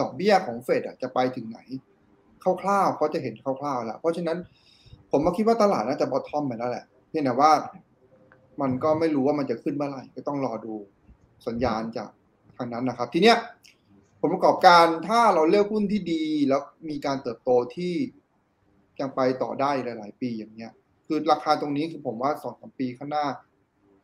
[0.00, 1.58] ดอกเบี้ยของเฟดอะจะไปถึงไหน
[2.62, 4.38] คร่าวๆเขาจะเห็นคร่าวๆแล้วเพราะฉะนั้น
[5.10, 7.52] ผมมาคิดว่าตลาดน่าจะบอททอมไปแล้วแหละเพียงแต่ว่า
[8.60, 10.74] มันก็ไม่รู้ว่ามันจะขึ้นเมื่อไหร่ก็ต้องรอดู
[11.46, 12.10] สัญญาณจาก
[12.56, 13.36] ทางนั้นนะครับ ทีเนี้ย
[14.20, 17.94] ผลประกอบการถ้าเราเลือกหุ้นที่ดีแล้วมีการเติบโตที่
[19.00, 20.72] ยังไปต่อได้หลาย ๆ ปีอย่างเงี้ย
[21.06, 23.26] คือราคาตรงนี้คือผมว่าสองสามปีข้างหน้า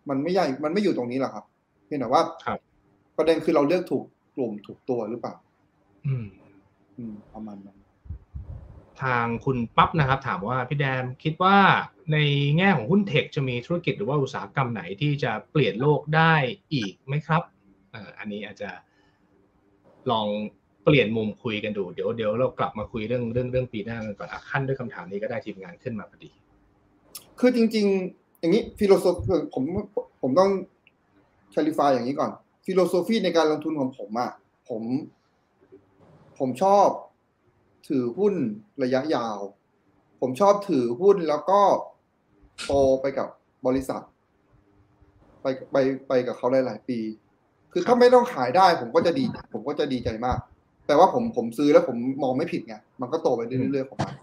[0.09, 1.45] มันไม่ใหญ่มันไม่อยู่ตรงนี้หรอกครับ
[1.87, 2.59] เพียงแต่ว่าครับ
[3.17, 4.05] ประเด็นคือเราเลือกถูก
[4.37, 5.35] กลุ่มถูกตัวหรือเปล่า
[6.07, 6.27] อืม
[6.99, 7.79] อืมประมาณนั้น
[9.03, 11.59] ทางคุณปั๊บนะครับ ถามว่าพี่แดมคิดว่า
[12.13, 12.19] ใน
[12.59, 16.35] แง่ของหุ้นเทคจะมีธุรกิจหรือว่าอุตสาหกรรมไหนที่จะเปลี่ยนโลกได้
[16.73, 17.43] อีกไหมครับ
[17.93, 18.71] เอ่ออันนี้อาจจะ
[20.11, 20.27] ลอง
[20.85, 26.31] เปลี่ยนมุมคุยกันดู เดี๋ยวเดี๋ยวเรากลับมาคุยเรื่องเรื่องเรื่องปีหน้ากันก่อนอะขั้นด้วยคำถามนี้ก็ได้ทีมงานขึ้นมาพอดี
[27.39, 29.65] คือจริง ๆ อย่างนี้ฟิโลโซฟีผม
[30.23, 30.51] ผมต้อง
[31.55, 32.31] clarify อย่างนี้ก่อน
[32.65, 34.31] philosophy ในการลงทุนของผมอะ
[34.69, 34.83] ผม
[36.39, 36.89] ผมชอบ
[37.89, 38.35] ถือหุ้น
[38.83, 39.39] ระยะยาว
[40.21, 41.61] ผมชอบถือหุ้นแล้วก็
[42.67, 43.29] โตไปกับ
[43.67, 44.03] บริษัท
[45.43, 45.77] ไปไป
[46.09, 46.99] ไปกับเขาหลาย ๆ ปี
[47.73, 50.39] คือถ้าไม่ต้องขายได้ผมก็จะดี ผมก็จะดีใจมาก
[50.87, 54.15] แต่ว่าผมผมซื้อแล้วผมมองไม่ผิดไงมันก็โตไปเรื่อยๆของมัน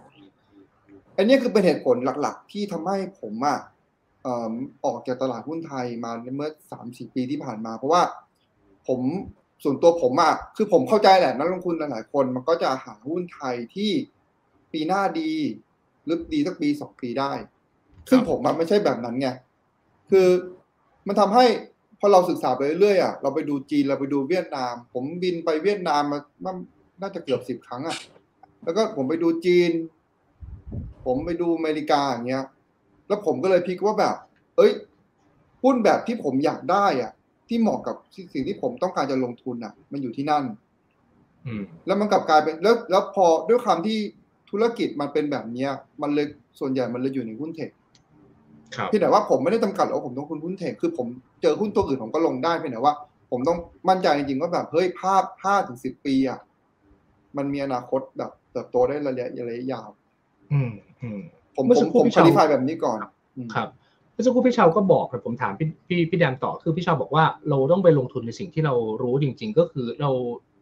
[1.18, 3.60] อันนี้คือเป็นเหตุผลหลักๆ ที่ทำให้ผมอะ
[4.24, 4.53] เอิ่ม
[4.86, 8.01] ออกจากตลาดหุ้นไทยมาเมื่อสามสี่ปีที่ผ่านมา เพราะว่า
[8.88, 9.00] ผม
[9.63, 13.92] ส่วนตัวผมอะคือผมเข้าใจแหละนักลงทุนหลายๆคนมันก็จะหาหุ้นไทยที่
[14.72, 15.31] ปีหน้าดี
[16.03, 17.31] หรือดีสักปีสองปีได้
[18.09, 19.29] ซึ่งผมมันไม่ใช่แบบนั้นไง
[20.12, 20.27] คือ
[21.07, 21.46] มันทำให้
[22.00, 26.51] พอเราศึกษาไปเรื่อยๆอะเราไปดูจีนเราไปดูเวียดนาม ผมบินไปเวียดนามมามา
[27.01, 27.98] น่าจะเกือบสิบครั้งอะ
[28.64, 29.72] แล้วก็ผมไปดูจีน
[31.05, 32.46] ผมไปดูอเมริกาอย่างเงี้ย
[33.07, 34.16] แล้วผมก็เลยพลิกว่าแบบ
[34.57, 34.72] เอ้ย
[35.64, 37.12] หุ้นแบบที่ผมอยากได้อะ
[37.48, 37.96] ที่เหมาะกับ
[38.33, 40.44] สิ่งที่ผมต้องการจะลงทุนอะ มันอยู่ที่นั่น
[41.46, 43.98] อืมแล้วมันกลับกลายเป็นแล้วแล้วพอด้วยความที่
[44.50, 46.27] ธุรกิจมันเป็นแบบเนี้ย มันเลย
[46.59, 51.08] ส่วนใหญ่มันเลยอยู่ในหุ้นเทคครับเพียงแต่ว่าผมไม่ได้จำกัดหรอกว่าผมต้องคุณหุ้นเทคคือผม
[51.42, 52.94] เจอหุ้นตัวอื่นผมก็ลงได้เพียงแต่ว่า
[53.32, 53.58] ผมต้อง
[53.90, 56.40] มั่นใจจริงๆว่าแบบเฮ้ยภาพห้าถึงสิบปีอะ
[57.38, 59.90] มันมีอนาคตแบบเติบโตได้ระยะระยะยาว
[60.53, 61.20] อืมอืม
[61.55, 63.00] ผมเมื่อผสัมกครู่ผมพี่คชาวลิฟายแบบนี้ก่อน
[63.38, 63.70] อืมครับ
[64.14, 70.12] เมื่อสักครู่พี่ชาวก็บอกแต่ผมถามพี่พี่พี่แดมต่อคือพี่ชาวบอกว่าเราต้องไปลงทุนในสิ่งที่เรารู้จริง ๆ ก็คือเรา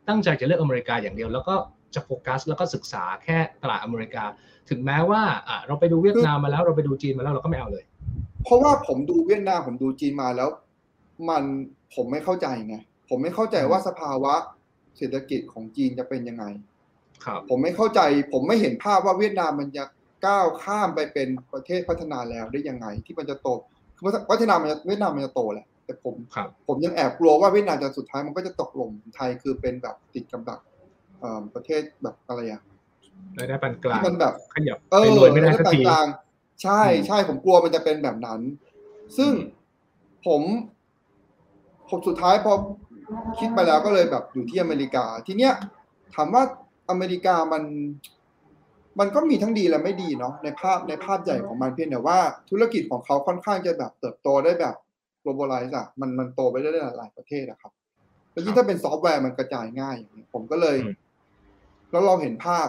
[0.08, 1.56] ตั้งใจจะเลือกอเมริกาอย่างเดียว แล้วก็
[1.96, 4.24] จะโฟกัสแล้วก็ศึกษาแค่ตลาดอเมริกา
[4.70, 7.84] ถึงแม้ว่าอะเราไปดูเวียดนามมาแล้วเราไปดูจีนมาแล้วเราก็ไม่เอาเลย
[8.44, 10.50] เพราะว่าผมดูเวียดนามผมดูจีนมาแล้ว
[11.30, 11.44] มัน
[11.96, 12.76] ผมไม่เข้าใจไง
[13.10, 14.34] ผมไม่เข้าใจว่าสภาวะ
[14.98, 16.46] เศรษฐกิจของจีนจะเป็นยังไง
[17.26, 18.02] ครับ ผมไม่เข้าใจ
[18.34, 19.84] ผมไม่เห็นภาพว่าเวียดนามมันจะ
[20.26, 23.48] ก้าวข้ามไปเป็นประเทศพัฒนาแล้วได้ยังไง ที่มันจะโต
[23.96, 30.60] คือพัฒนามันจะเวียดนามมันจะโตแหละ แต่ผมครับผมยังแอบกลัวว่าเวียดนามจะสุดท้ายมันก็จะตกหล่มไทยคือเป็นแบบติดกับดัก
[31.20, 32.62] เอ่อประเทศแบบอะไรอะ
[33.38, 36.27] รายได้ปานกลางที่มันแบบขยับเอไปอรวยไม่ได้สักแล้วทีต่างๆ
[36.64, 38.42] ใช่อืมใช่ผมกลัวมันจะเป็นแบบนั้น
[39.18, 40.42] ซึ่งอืมผม
[41.90, 42.54] ผมสุดท้ายพอ
[43.40, 45.54] คิดไปแล้วก็เลยแบบอยู่ที่อเมริกา ทีเนี้ย
[46.16, 46.44] ถามว่า
[46.90, 47.64] อเมริกามัน
[49.00, 54.76] มันก็มีทั้งดีและไม่ดีเนาะในภาพในภาพใหญ่ของมันเพียงแต่ว่าธุรกิจของเขาค่อนข้างจะแบบเติบโตได้แบบ
[55.24, 57.72] globalize อะมันมันโตไปได้หลายประเทศอะครับ
[58.32, 60.96] แล้วยิ่งถ้าเป็นซอฟต์แวร์มันกระจายง่ายอย่างนี้ผมก็เลยอืม
[61.92, 62.68] แล้วเราเห็นภาพ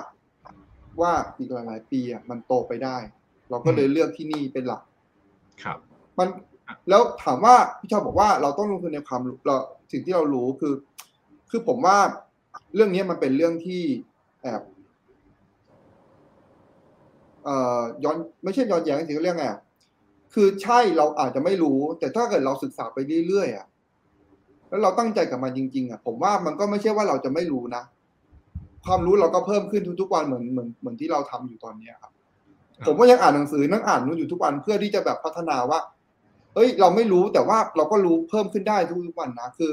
[1.01, 2.97] ว่าอีกหลายๆปีอะมันโตไปได้
[3.51, 4.83] เราก็เลยเลือกที่นี่เป็นหลัก
[5.63, 5.79] ครับ
[6.19, 6.29] มัน
[6.89, 9.57] แล้วถามว่าพี่ชอบบอกว่าเราต้องลงทุนในความรู้เรา
[9.93, 10.75] สิ่งที่เรารู้คือ
[11.51, 11.99] คือผมว่า
[12.75, 13.83] เรื่องนี้มันเป็นเรื่องที่
[14.43, 14.63] แอบ
[17.45, 19.61] เอ่อย้อนไม่ใช่ย้อนแย้งสิเขาเรียกไงอะ
[20.35, 23.67] คือใช่เราอาจจะไม่รู้ แต่ถ้าเกิดเราศึกษาไปเรื่อยๆอะ
[24.69, 27.83] แล้วเราตั้งใจกับมันจริง ๆ อะ ผมว่ามันก็ไม่ใช่ว่าเราจะไม่รู้นะ
[28.87, 32.18] ความรู้เราก็เพิ่มขึ้นทุกๆวันเหมือนเหมือนเหมือนที่เราทำอยู่ตอนเนี้ยครับครับ
[32.87, 35.81] ผมก็ยังอ่านหนังสือนั่งอ่านนู้นอยู่ทุกวันเพื่อที่จะแบบพัฒนาว่า
[36.55, 39.71] เอ้ย เราไม่รู้แต่ว่าเราก็รู้เพิ่มขึ้นได้ทุกๆวันนะคือ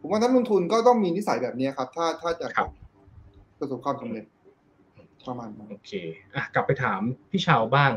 [0.00, 2.68] ผมว่านักลงทุนก็ต้องมีนิสัยแบบนี้ครับ ถ้าถ้าจะครับ
[3.58, 4.24] ประสบความสำเร็จ
[5.26, 5.92] ประมาณนั้นโอเค
[6.34, 7.90] อะกลับไปถามพี่ชาวบ้าง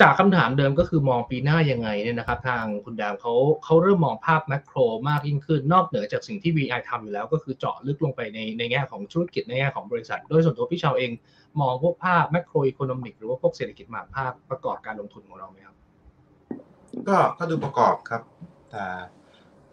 [0.00, 3.34] จากคำถามเดิมก็คือมองปีหน้ายังไงเนี่ยนะครับ ทางคุณดามเขา
[3.64, 4.76] เขาเริ่มมองภาพแมกโร
[5.08, 11.10] มากยิ่งขึ้น นอกเหนือจากสิ่งที่ VI ทำอยู่แล้ว ก็คือเจาะลึกลงไปในในแง่ของธุรกิจในแง่ของบริษัท โดยส่วนตัวพี่ชาวเอง
[11.60, 15.76] มองพวกภาพแมกโรอีโคโนมิกหรือว่าพวกเศรษฐกิจมหาภาคประกอบการลงทุนของเราไหมครับ
[17.08, 18.22] ก็ก็ดูประกอบครับ
[18.70, 18.84] แต่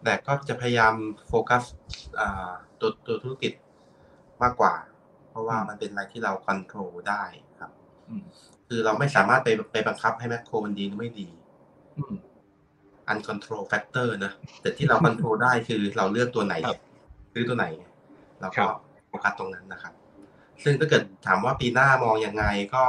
[0.04, 0.94] แต่ก็จะพยายาม
[1.28, 1.62] โฟกัส
[2.18, 3.52] อ่าตัวตัวธุรกิจ
[4.42, 4.74] มากกว่า
[5.30, 7.22] เพราะว่ามันเป็นอะไรที่เราควบคุมได้
[7.60, 7.70] ครับ
[8.08, 8.22] อืม
[8.68, 11.28] คือเราไม่สามารถไปไปบังคับให้แมคโครมันดีหรือไม่ดี
[11.96, 12.14] อืม
[13.12, 16.78] uncontrol factor นะแต่ที่เรา control ได้คือเราเลือกตัวไหนครับ
[17.32, 17.84] ซื้อตัวไหนไง
[18.40, 18.70] เราครัก็บ
[19.08, 19.92] โฟกัสตรงนั้นนะครับ
[20.64, 22.44] ซึ่งถ้าเกิดถามว่าปีหน้ามองยังไง
[22.74, 22.84] ก็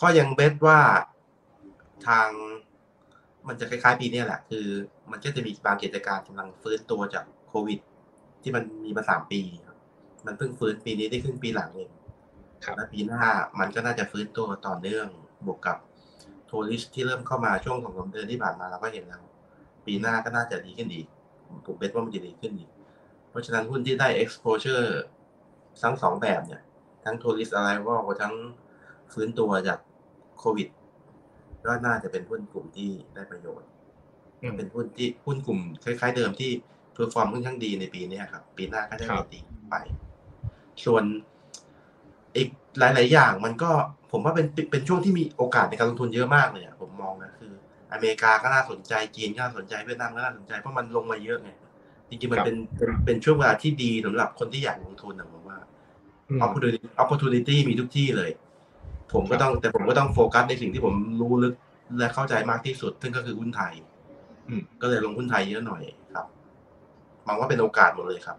[0.00, 0.80] ก็ยังเบสว่า
[2.06, 2.28] ทาง
[3.48, 4.66] มันจะคล้ายๆ ปีเนี้ยแหละ คือ
[5.10, 7.78] มันก็จะมีบางกิจการกำลังฟื้นตัวจากโควิด
[8.42, 9.76] ที่มันมีมาสามปีครับ
[10.26, 11.90] มันเพิ่งฟื้นปีนี้ได้ครึ่งปีหลังเอง
[12.64, 13.22] ครับและปีหน้า
[13.60, 15.06] มันก็น่าจะฟื้นตัวต่อเนื่อง
[15.46, 15.78] บวกกับ
[16.48, 19.22] tourist ที่เริ่มเข้ามาช่วงของสามเดือนที่ผ่านมาเราก็เห็นแล้ว
[19.86, 21.06] ปีหน้าก็น่าจะดีขึ้นอีก
[21.66, 22.70] ผมเห็นว่ามันจะดีขึ้นอีก
[23.30, 24.86] เพราะฉะนั้นหุ้นที่ได้ exposure
[25.82, 26.62] ทั้งสองแบบเนี่ย
[27.04, 28.34] ทั้ง tourist อะไรว่าทั้ง
[29.12, 29.78] ฟื้นตัวจาก
[30.38, 30.68] โควิด
[31.66, 33.68] ก็น่าจะเป็นหุ้นกลุ่มที่ได้ประโยชน์
[34.42, 36.50] อืมเป็นหุ้นที่หุ้นกลุ่มคล้าย ๆ เดิมที่
[36.94, 39.74] perform ค่อนข้างดีในปีเนี้ยครับ ปีหน้าก็ได้ครับดีไป
[40.84, 41.04] ส่วน
[42.36, 43.70] อีกหลาย ๆ อย่างมันก็
[44.12, 47.52] ผมว่าเป็นเป็นช่วงที่มีโอกาสในการลงทุนเยอะมากเลยอะผมมองนะคือ
[47.92, 51.50] อเมริกาก็น่าสนใจจีนก็น่าสนใจเวียดนามก็น่าสนใจเพราะมันลงมาเยอะไง
[52.08, 55.37] จริงๆมันครับเป็นเป็นเป็นช่วงเวลาที่ดีสำหรับคนที่อยากลงทุนนะผมว่าอืม
[56.44, 58.30] opportunity opportunity มีทุกที่เลย
[59.12, 61.54] ผมก็ต้องแต่ผมก็ต้องโฟกัสในสิ่งที่ผมรู้ลึก
[61.98, 63.72] และเข้าใจมากที่สุด ซึ่งก็คือหุ้นไทย
[64.48, 65.82] อืมก็เลยลงหุ้นไทยเยอะหน่อย
[66.14, 66.26] ครับ
[67.26, 68.36] มองว่าเป็นโอกาสหมดเลยครับ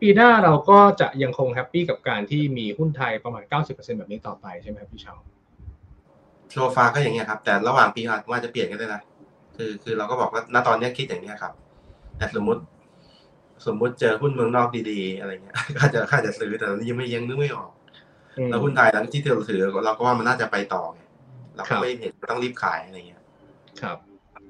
[0.00, 5.18] ปีหน้าเราก็จะยังคงแฮปปี้กับการที่มีหุ้นไทยประมาณ 90%แบบนี้ต่อไปใช่ไหมครับพี่ชาว
[6.52, 9.02] โซฟาก็อย่างเงี้ยครับ แต่ระหว่างปีอาจว่าจะเปลี่ยนก็ได้นะ
[9.56, 11.52] คือ คือเราก็บอกว่าณตอนเนี้ยคิดอย่างเนี้ยครับ
[12.16, 12.60] แต่สมมุติ
[13.66, 17.70] สมมุติเจอหุ้นเมืองนอกดีๆ อะไรเงี้ยก็จะก็จะซื้อแต่ตอนนี้ยังไม่ยังนึกไม่ออก
[18.50, 21.00] แล้วหุ้นไทยแล้วที่เราถือเราก็ว่ามันน่าจะไปต่อไง
[21.56, 23.22] เราครัก็บไม่เห็นต้องรีบขายอะไรเงี้ย
[23.82, 23.98] ครับ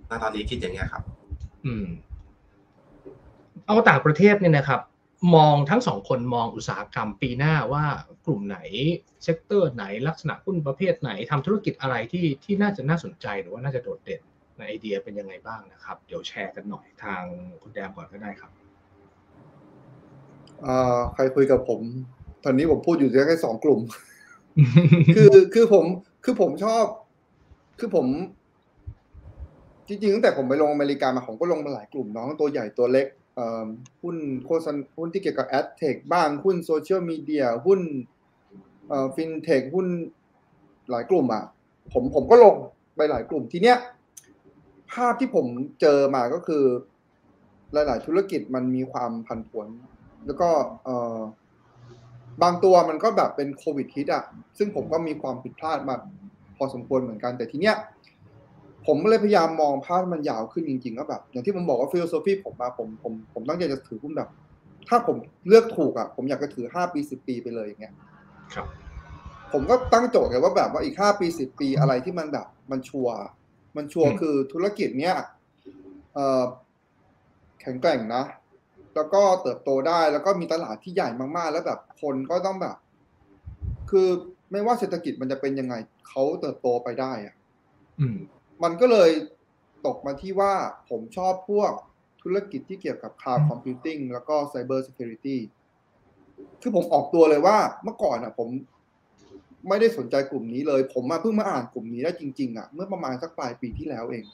[0.09, 1.03] ณตอนนี้คิดอย่างเงี้ยครับ
[1.67, 1.87] อืม
[3.67, 4.81] เอาต่างประเทศเนี่ยนะครับ
[5.35, 7.85] มองทั้งสองคนมองอุตสาหกรรมปีหน้าว่า
[8.27, 8.59] กลุ่มไหน
[9.25, 14.21] sector ไหนลักษณะหุ้นประเภทไหนทำธุรกิจอะไรที่ที่น่าจะน่าสนใจหรือว่าน่าจะโดดเด่น
[14.57, 17.23] ในไอเดียเป็นยังไงบ้างนะครับ เดี๋ยวแชร์กันหน่อยทาง
[17.63, 18.64] คุณแดมก่อนก็ได้ครับอ่า
[21.15, 21.81] ใครคุยกับผม
[22.45, 23.81] ตอนนี้ผมพูดอยู่แค่สองกลุ่ม
[25.17, 25.85] คือคือผม
[26.25, 26.85] คือผมชอบ
[27.79, 28.07] คือผม
[29.89, 33.67] จริงๆตั้งแต่ผมไปลงอเมริกามาผมก็ลงมาหลายกลุ่มเน้องตัวใหญ่ตัวเล็กเอ่อ
[34.03, 37.81] หุ้นโฆษณาหุ้นที่เกี่ยวกับ ad tech บ้างหุ้นโซเชียลมีเดียหุ้น
[38.89, 39.87] เอ่อฟินเทคหุ้น
[40.91, 41.45] หลายกลุ่มอะ
[41.93, 42.55] ผมผมก็ลง
[42.97, 43.77] ไปหลายกลุ่มทีเนี้ย
[44.93, 45.47] ภาพที่ผม
[45.81, 46.65] เจอมาก็คือ
[47.73, 49.69] หลาย ๆ ธุรกิจมันมีความผันผวน
[50.27, 50.49] แล้วก็
[50.85, 51.21] เอ่อ
[52.43, 54.25] บางตัวมันก็แบบเป็นโควิดฮิตอะ
[54.59, 55.95] ซึ่งผมก็มีความผิดพลาดมา
[56.57, 57.77] พอสมควรเหมือนกัน แต่ทีเนี้ย
[58.87, 64.29] ผมเลยพยายามมองภาพมันยาวขึ้นจริงๆก็แบบ อย่างที่ผมบอกว่า philosophy ผมมาผมผมผมตั้งใจจะถือหุ้นแบบ
[64.89, 65.17] ถ้าผม
[65.49, 67.95] เลือกถูกอะ ผมอยากจะถือห้าปีสิบปีไปเลยอย่างเงี้ย
[68.55, 68.67] ครับ
[69.53, 73.17] ผมก็ตั้งโจทย์ไงว่าแบบว่าอีกห้าปีสิบปีอะไรที่มันแบบ มันชัวร์
[73.77, 75.17] มันชัวร์อืมคือธุรกิจเนี้ย
[76.15, 76.45] เอ่อ
[77.61, 78.23] แข็งแกร่งนะ
[78.95, 82.77] แล้วก็เติบโตได้แล้วก็มีตลาดที่ใหญ่มากๆ แล้วแบบคนก็ต้องแบบ
[83.91, 84.09] คือ
[84.53, 85.75] ไม่ว่าเศรษฐกิจมันจะเป็นยังไง
[86.09, 87.35] เขาเติบโตไปได้อะ
[88.01, 88.17] อืม
[88.63, 89.11] มันก็เลย
[89.87, 90.53] ตกมาที่ว่า
[90.91, 91.73] ผมชอบพวก
[92.23, 95.37] ธุรกิจที่เกี่ยวกับ cloud computing แล้วก็ cyber security
[96.63, 98.49] คือผมออกตัวเลยว่าเมื่อก่อนอะ ผม
[99.69, 104.25] ไม่ได้สนใจกลุ่มนี้เลย ผมมาเพิ่งมาอ่านกลุ่มนี้ได้จริงๆอะเมื่อประมาณสักปลายปีที่แล้วเอง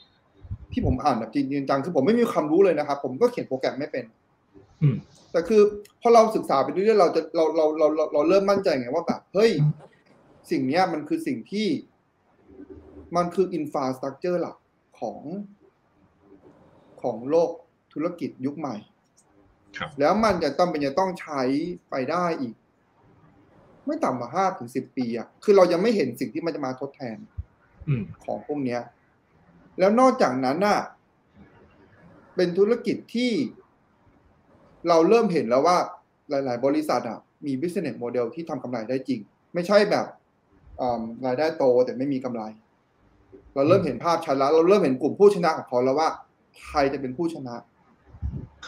[0.73, 4.20] ที่ผมอ่านแบบจริงๆจังคือผมไม่มีความรู้เลยนะครับ ผมก็เขียนโปรแกรมไม่เป็นอืม
[5.33, 5.63] แต่คือ
[6.01, 9.51] พอเราศึกษาไปเรื่อยๆเราจะเราเราเราเราเราเริ่มมั่นใจไงว่าแบบเฮ้ย
[10.51, 11.69] สิ่งเนี้ยมันคือสิ่งที่
[13.17, 14.57] มันคืออินฟาสตรักเจอร์หลัก
[15.01, 15.21] ของ
[17.03, 17.51] ของโลก
[17.93, 18.77] ธุรกิจยุคใหม่
[19.77, 21.43] ครับแล้วมันจะต้องเป็นจะต้องใช้
[21.91, 22.55] ไปได้อีก
[23.87, 27.19] ไม่ต่ำกว่าห้าถึงสิบปีอะคือเรายังไม่เห็นสิ่งที่มันจะมาทดแทน
[27.89, 28.81] อืมของพวกเนี้ย
[29.79, 30.81] แล้วนอกจากนั้นน่ะ
[32.37, 33.33] เป็นธุรกิจที่
[34.89, 35.77] เราเริ่มเห็นแล้วว่า
[36.31, 39.21] หลาย ๆ บริษัทอะมี business model ที่ทำกำไรได้จริง
[39.55, 40.07] ไม่ใช่แบบ
[40.81, 42.43] อ่ารายได้โตแต่ไม่มีกำไร
[43.55, 46.09] เราเริ่มเห็นภาพชัดแล้ว เราเริ่มเห็นกลุ่มผู้ชนะของเขาแล้วว่า
[46.67, 47.55] ใครจะเป็นผู้ชนะ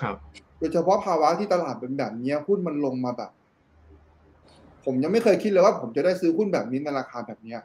[0.01, 0.17] ครับ
[0.59, 3.31] โดยเฉพาะภาวะที่ตลาดเป็นแบบเนี้ยหุ้นมันลงมาแบบ
[4.85, 7.61] ผมยังไม่เคยคิดเลยว่า ผมจะได้ซื้อหุ้นแบบนี้ในราคาแบบเนี้ย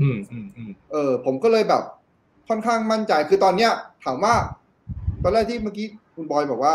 [0.00, 1.82] อืมอืมอืมเออ ผมก็เลยแบบ
[2.48, 3.70] ค่อนข้างมั่นใจคือตอนเนี้ย
[4.04, 4.34] ถามว่า
[5.22, 6.74] ตอนแรกที่เมื่อกี้คุณบอยบอกว่า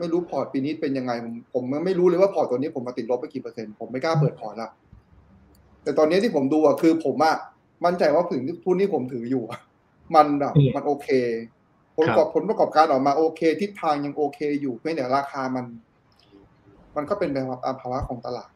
[0.00, 4.70] ไม่รู้พอร์ตปีนี้เป็นยังไงผมผมไม่รู้เลยว่าพอร์ตตัวนี้ผมมาติดลบไปกี่เปอร์เซ็นต์ผมไม่กล้าเปิดพอร์ตละ
[5.82, 7.36] แต่ตอนนี้ที่ผมดูอะคือผมอะ
[7.84, 9.60] มั่นใจว่าถึงทุนที่ผมถืออยู่อะ
[10.14, 11.08] มันแบบมันโอเค
[11.96, 15.66] ผลประกอบผลประกอบการออกมาโอเค ทิศทางยังโอเคอยู่เพียงแต่ราคามัน
[16.96, 18.50] มันก็เป็นไปตามภาวะของตลาด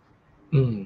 [0.55, 0.76] อืม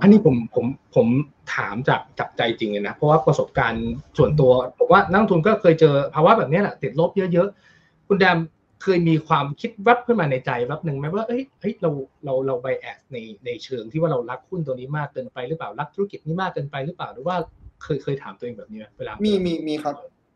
[0.00, 1.06] อันนี้ผมผมผม
[1.54, 3.86] ถามจากจับใจจริงเลยนะเพราะว่าประสบการณ์
[4.18, 8.38] ส่วนตัวผมว่านักลงทุนก็เคยเจอภาวะแบบนี้แหละติดลบเยอะๆคุณแดม
[8.82, 11.90] เคยมีความคิดแวับขึ้นมาในใจแวับหนึ่งไหมว่าเอ้ยเฮ้ยเรา
[12.24, 17.36] เราเราไบแอสในในเชิงที่ว่าเรารักหุ้นตัวนี้มากเกินไปหรือเปล่ารักธุรกิจนี้มากเกินไปหรือเปล่าหรือว่า
[17.82, 19.94] เคยเคยถามตัวเองแบบนี้ไหมเวลามีมีมีมีครับ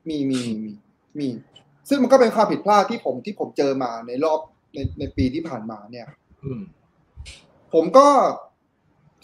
[0.09, 0.73] มีมีมี
[1.19, 1.29] มี
[1.89, 4.41] ซึ่งมันก็เป็นความผิดพลาดที่ผมที่ผมเจอมาในรอบ
[4.75, 6.07] ในในปีที่ผ่านมาเนี่ย
[6.45, 6.63] อืม
[7.75, 8.07] ผมก็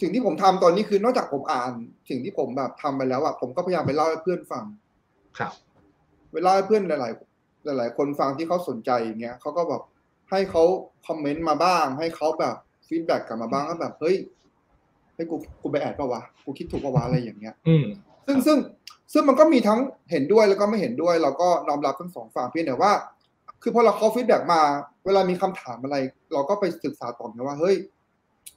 [0.01, 1.71] สิ่งที่ผมทำตอนนี้คือนอกจากผมอ่าน
[2.09, 4.65] สิ่งที่ผมแบบทำไปแล้วอะผมก็พยายามไปเล่าให้เพื่อนฟัง
[5.37, 5.51] ครับ
[6.33, 7.32] เวลาให้เพื่อนหลายๆ
[7.65, 9.81] หลาย ๆ คนฟังที่เขาสนใจอย่างเงี้ยเขาก็แบบ
[10.29, 10.63] ให้เขา
[11.07, 12.55] คอมเมนต์มาบ้าง ให้เขาแบบ
[12.87, 14.15] ฟีดแบ็กกลับมาบ้างก็แบบเฮ้ย
[15.15, 17.85] เฮ้ยกูกูไปแอดปะวะกูคิดถูกปะวะอะไรอย่างเงี้ย อืม
[18.27, 18.57] ซึ่งซึ่ง
[19.13, 19.79] ซึ่งมันก็มีทั้ง
[20.11, 22.91] เห็นด้วยแล้วก็ไม่เห็นด้วย เราก็น้อมรับทั้งสองฝั่งเพียงแต่ว่า
[23.61, 24.61] คือพอเราเขาฟีดแบ็กมา
[25.05, 25.97] เวลามีคำถามอะไร
[26.33, 27.75] เราก็ไปศึกษาต่อนะว่าเฮ้ย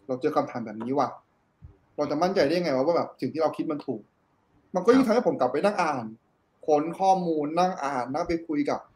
[0.07, 1.09] เราเจอคำถามแบบนี้ว่ะ
[1.97, 4.01] เราจะมั่นใจได้ยังไงวะว่าแบบสิ่งที่เราคิดมันถูก
[4.75, 6.07] มันก็ยิ่งทำให้ผมกลับไปนั่งอ่าน
[6.67, 8.96] ค้นข้อมูลนั่งอ่านนั่งไปคุยกับเอ่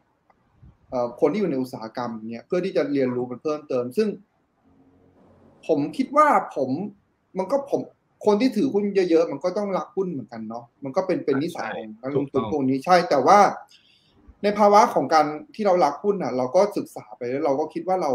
[1.21, 4.07] คนที่อยู่ในอุตสาหกรรมเนี่ยเพื่อที่จะเรียนรู้มันเพิ่มเติม ซึ่ง
[5.67, 6.69] ผมคิดว่าผม
[7.37, 7.81] มันก็ผม
[8.25, 13.39] คนที่ถือหุ้นเยอะๆ มันก็ต้องรักหุ้นเหมือนกันเนาะมันก็เป็นเป็นนิสัยของนักลงทุนพวกนี้ใช่แต่ว่า
[14.43, 15.25] ในภาวะของการ
[15.55, 18.11] ที่เรารักหุ้นอะ เราก็ศึกษาไปแล้วเราก็คิดว่าเรา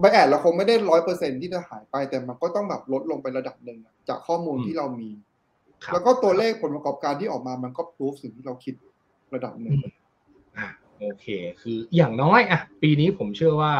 [0.00, 5.08] ใบแอดเราคงไม่ได้ร้อยเปอร์เซ็นที่จะหายไป แต่มันก็ต้องแบบลดลงไประดับหนึ่งอะจากข้อมูลที่เรามี
[5.84, 8.74] ครับแล้วก็ตัวเลขผลประกอบการที่ออกมามันก็พิสูจสิ่งที่เราคิด
[9.34, 9.92] ระดับหนึ่งอะ
[11.00, 11.26] โอเค
[11.60, 13.74] คืออย่างน้อยอะปีนี้ผมเชื่อว่า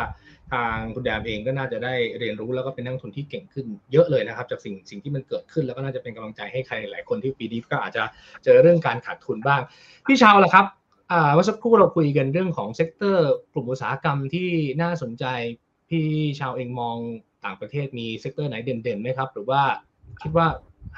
[0.52, 8.02] ทางคุณแดมเองก็น่าจะได้เรียนรู้แล้วก็เป็นนักลงทุนที่เก่งขึ้นเยอะเลยนะครับ จากสิ่งสิ่งที่มันเกิดขึ้นแล้วก็น่าจะเป็นกำลังใจให้ใครหลายคนที่ปีนี้ก็อาจจะ
[8.44, 9.60] เจอเรื่องการขาดทุนบ้าง
[10.06, 10.66] พี่ชาวล่ะครับ
[11.12, 14.48] อ่าเมื่อสักครู่เราคุยกันเรื่องของ sector กลุ่มอุตสาหกรรมที่
[14.82, 15.24] น่าสนใจ
[15.90, 16.06] พี่
[16.40, 16.96] ชาวเองมอง
[17.44, 19.62] ต่างประเทศมี sector ไหนเด่นๆไหมครับ หรือว่า
[20.22, 20.46] คิดว่า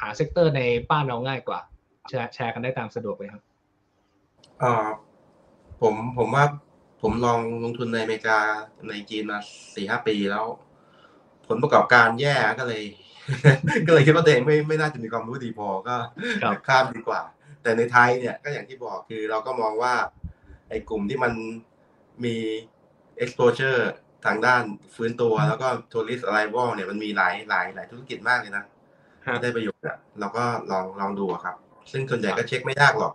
[0.01, 1.61] หา sector ในบ้านเราง่ายกว่า
[2.35, 3.43] แชร์กันได้ตามสะดวกเลยครับ
[4.63, 4.87] อ่อ
[5.81, 6.45] ผมผมว่า
[7.03, 8.39] ผมลองลงทุนในอเมริกา
[8.89, 9.39] ในจีนมา
[9.75, 10.47] สี่ห้าปีแล้ว
[11.49, 12.83] ผลประกอบการแย่ก็เลย
[13.87, 15.97] ก็เลยคิดว่าตัวเองไม่ไม่น่าจะมีความรู้ดีพอก็
[16.43, 17.23] ครับข้ามดีกว่า
[17.63, 19.95] แต่ในไทยเนี่ยก็อย่างที่บอกคือเราก็มองว่า
[20.69, 21.33] ไอ้กลุ่มที่มัน
[22.25, 22.37] มี
[23.23, 23.81] exposure
[24.27, 24.63] ทางด้าน
[24.95, 28.65] ฟื้นตัวแล้วก็ tourist arrival เนี่ยมันมีหลายหลายหลายธุรกิจมากเลยนะ
[29.25, 31.57] ที่ได้ประโยชน์อะเราก็ลองลองดูอะครับ
[31.93, 33.13] ซึ่งส่วนใหญ่ก็เช็คไม่ยากหรอก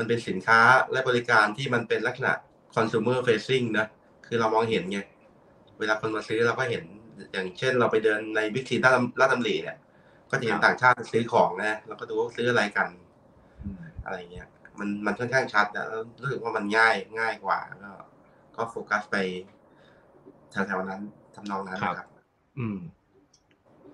[0.00, 0.60] มันเป็นสินค้า
[0.92, 2.32] และบริการที่มันเป็นลักษณะ
[2.76, 3.86] consumer facing นะ
[4.26, 5.00] คือเรามองเห็นไง
[5.78, 6.82] เวลาคนมาซื้อเราก็เห็น
[7.32, 9.76] อย่างเช่นเราไปเดินในบิ๊กซีลาดลาดตำลีเนี่ย
[10.30, 12.88] ก็จะเห็นครับต่างชาติซื้อของนะ เราก็ดูว่าซื้ออะไรกัน
[14.04, 17.92] อะไรเงี้ย มันมันค่อนข้างชัดนะแล้วรู้สึกว่ามันง่ายง่ายกว่า ก็
[18.56, 19.16] ก็โฟกัสไป
[20.50, 21.00] แถวๆนั้น
[21.34, 22.08] ทำนองนั้นนะครับ
[22.58, 22.78] อืม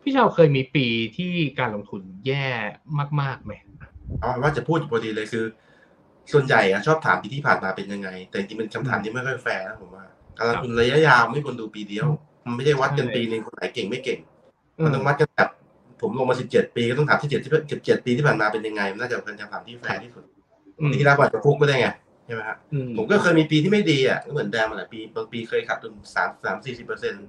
[0.03, 2.47] พี่ชาวเคยมีปีที่การลงทุนแย่
[3.21, 3.53] มากๆไหม
[4.21, 5.45] เอาเป็นว่าจะพูดอยู่พอดีเลยคือ
[6.33, 10.05] ส่วนใหญ่อะชอบถามปีที่ผ่านมาเป็นยังไง แต่จริงๆเป็นคำถามที่ไม่ค่อยแฟร์นะผมว่า
[10.39, 12.07] การลงทุนระยะยาวไม่ควรดูปีเดียว
[12.47, 14.19] มันไม่ได้วัดกันปีหนึงคนไหนเก่งไม่เก่ง
[14.85, 15.51] มันต้องวัดกันแบบ
[16.01, 20.25] ผมลงมาสิบเจ็ดปีก็ต้องถามที่เจ็ดที่สิบเจ็ดปีที่ผ่านมาเป็นยังไงมันน่าจะเป็นคำถามที่แฟร์ที่สุด
[20.79, 21.89] อืมปีที่แล้วอาจจะฟุกไม่ได้ไง
[22.27, 27.27] ใช่ไหมฮะอืมผมก็เคยมีปีที่ไม่ดีอะก็เหมือนแดมมาหลายปีบางปีเคยขาดทุนสามสามสี่สิบเปอร์เซ็นต์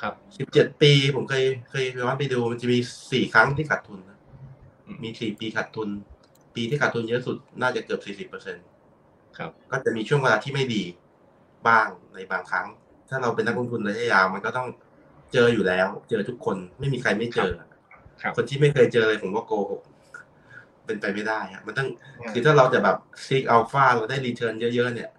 [0.00, 2.78] ครับสิบเจ็ดปีผมเคยเคยย้อนไปดูมันจะมี
[3.12, 4.18] สี่ครั้งที่ขาดทุนนะ
[4.86, 5.88] อืมมีสี่ปีขาดทุน
[6.54, 8.64] ปีที่ขาดทุนเยอะสุดน่าจะเกือบสี่สิบเปอร์เซ็นต์
[9.38, 10.82] ครับ ก็จะมีช่วงเวลาที่ไม่ดี
[11.68, 12.66] บ้างในบางครั้ง
[13.08, 14.68] ถ้าเราเป็นนักลงทุนระยะยาวมันก็ต้อง
[15.32, 17.50] เจออยู่แล้ว เจอทุกคนไม่มีใครไม่เจอ
[18.22, 19.80] ครับคนที่ไม่เคยเจอเลยผมว่าโกหก
[20.86, 21.88] เป็นไปไม่ได้อะมันต้อง
[22.32, 25.10] คือถ้าเราจะแบบ seek alpha เราได้ return เยอะ ๆ เนี่ย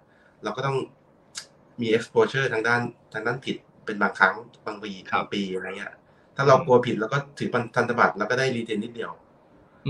[0.42, 0.76] เราก็ต้อง
[1.80, 2.80] มี exposure ทางด้าน
[3.12, 4.34] ทางด้านผิดเป็นบางครั้ง
[4.66, 5.92] บางปีครับบางปีอะไรเงี้ย
[6.36, 9.31] ถ้าเรากลัวผิดแล้วก็ถือพันธบัตรแล้วก็ได้ return นิดเดียวอืม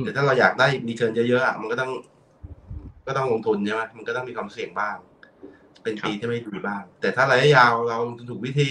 [0.01, 1.91] แต่ถ้าเราอยากได้ return เยอะๆอะมันก็ต้อง
[3.07, 4.97] ก็ต้องลงทุนใช่ไหมมันก็ต้องมีความเสี่ยงบ้าง
[5.83, 8.71] เป็นปีที่ไม่ดีบ้าง แต่ถ้าระยะยาวเราลงทุนถูกวิธี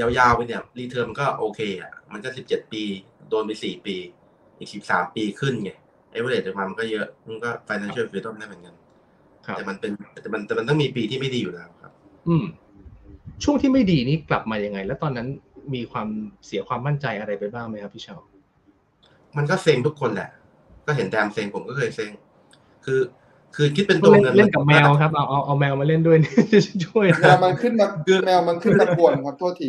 [0.00, 2.82] ยาวๆไปเนี่ย return ก็โอเคอะมันก็สิบเจ็ดปี
[3.30, 3.96] โดนไปสี่ปี
[4.58, 5.70] อีกสิบสามปีขึ้นไง
[6.12, 8.74] เอเวอเรสต์มันก็เยอะ มันก็ financial freedom ได้เหมือนกัน
[9.46, 11.92] ครับแต่มันเป็นแต่มันแต่มันต้องมีปีที่ไม่ดีอยู่แล้วครับ
[12.28, 12.44] อืม
[13.44, 15.28] ช่วงที่ไม่ดีนี้กลับมายังไง แล้วตอนนั้น
[15.74, 16.08] มีความ
[16.46, 18.20] เสียความมั่นใจอะไรไปบ้างไหมครับพี่ชาว
[19.36, 20.30] มันก็เซ็งทุกคนแหละ
[20.86, 22.10] ก็เห็นแดมเซ็งผมก็เคยเซ็ง
[22.84, 23.00] คือ
[23.56, 26.18] คือคิดเป็นตัวเล่นเงินเล่นกับแมวครับเอาเอาเอาแมวมาเล่นด้วย
[26.84, 27.86] ช่วยแมวมันขึ้นมา
[28.26, 29.68] แมวมันขึ้นมากวนครับโทษที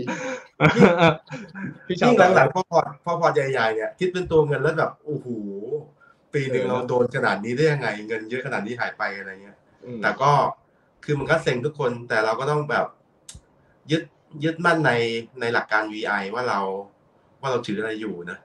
[1.87, 5.27] พี่ชาวยิ่งหลังๆพอพอร์ตพอพอร์ตใหญ่ๆเนี่ยคิดเป็นตัวเงินแล้วแบบโอ้โห
[6.33, 10.31] ปีหนึ่งเราโดนขนาดนี้ได้ยังไง เงินเยอะขนาดนี้หายไปอะไรเงี้ยอืมแต่ก็
[11.03, 12.85] คือมันก็เซ็งทุกคนแต่เราก็ต้องแบบ
[13.91, 14.03] ยึด
[14.43, 14.91] ยึดมั่นใน
[15.39, 16.59] ในหลักการ VI ว่าเรา
[17.41, 18.37] ว่าเราถืออะไรอยู่นะ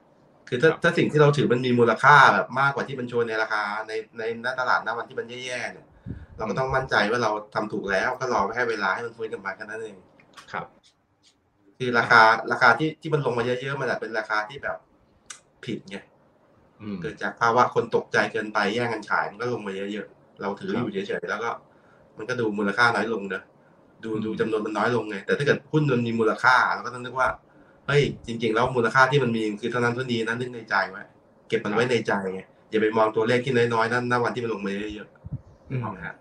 [0.47, 5.87] คือถ้าถ้าสิ่งที่เราถือมันมีมูลค่าแบบมากกว่าที่มันโชว์ในราคาในในหน้าตลาดหน้าวันที่มันแย่ๆเนี่ย
[6.37, 9.97] เราก็ต้องมั่นใจว่าเราทำถูกแล้วก็รอให้เวลาให้มันฟื้นกลับมาแค่นั้นเอง
[10.51, 10.65] ครับ
[11.79, 14.77] คือราคาราคาที่ที่มันลงมาเยอะๆมันอาจเป็นราคาที่แบบ
[15.65, 15.97] ผิดไง
[16.81, 21.49] อืมเกิดจากภาวะคนตกใจเกินไปแย่งกันขายมันก็ลงมาเยอะๆเราถือครับอยู่เฉยๆแล้วก็
[22.17, 23.41] มันก็ดูมูลค่าน้อยลงนะ
[24.03, 27.27] ดูอืมดูจำนวนมันน้อยลงไงแต่ถ้าเกิดหุ้นมันมีมูลค่าเราก็ต้องนึกว่า
[27.87, 31.03] เฮ้ยจริง ๆ แล้วมูลค่าที่มันมีคือเท่านั้นเท่านี้นะนึกในใจไว้
[31.47, 35.09] เก็บมันไว้ในใจไงอย่าไปมองตัวเลขที่น้อยๆนั่นณวันที่มันลงมาเยอะ
[35.69, 36.15] อืมๆเอาฮะ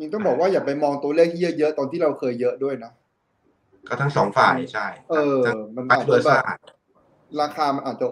[0.00, 2.92] ยิงต้องบอกว่าอย่าไปมองตัวเลขที่เยอะๆตอนที่เราเคยเยอะด้วยนะ
[3.88, 6.58] ก็ทั้งสองฝ่ายใช่ เออทั้งมันปัจอาจเบอจะร์แบซ่าบ
[7.40, 8.08] ราคามันอาจจะ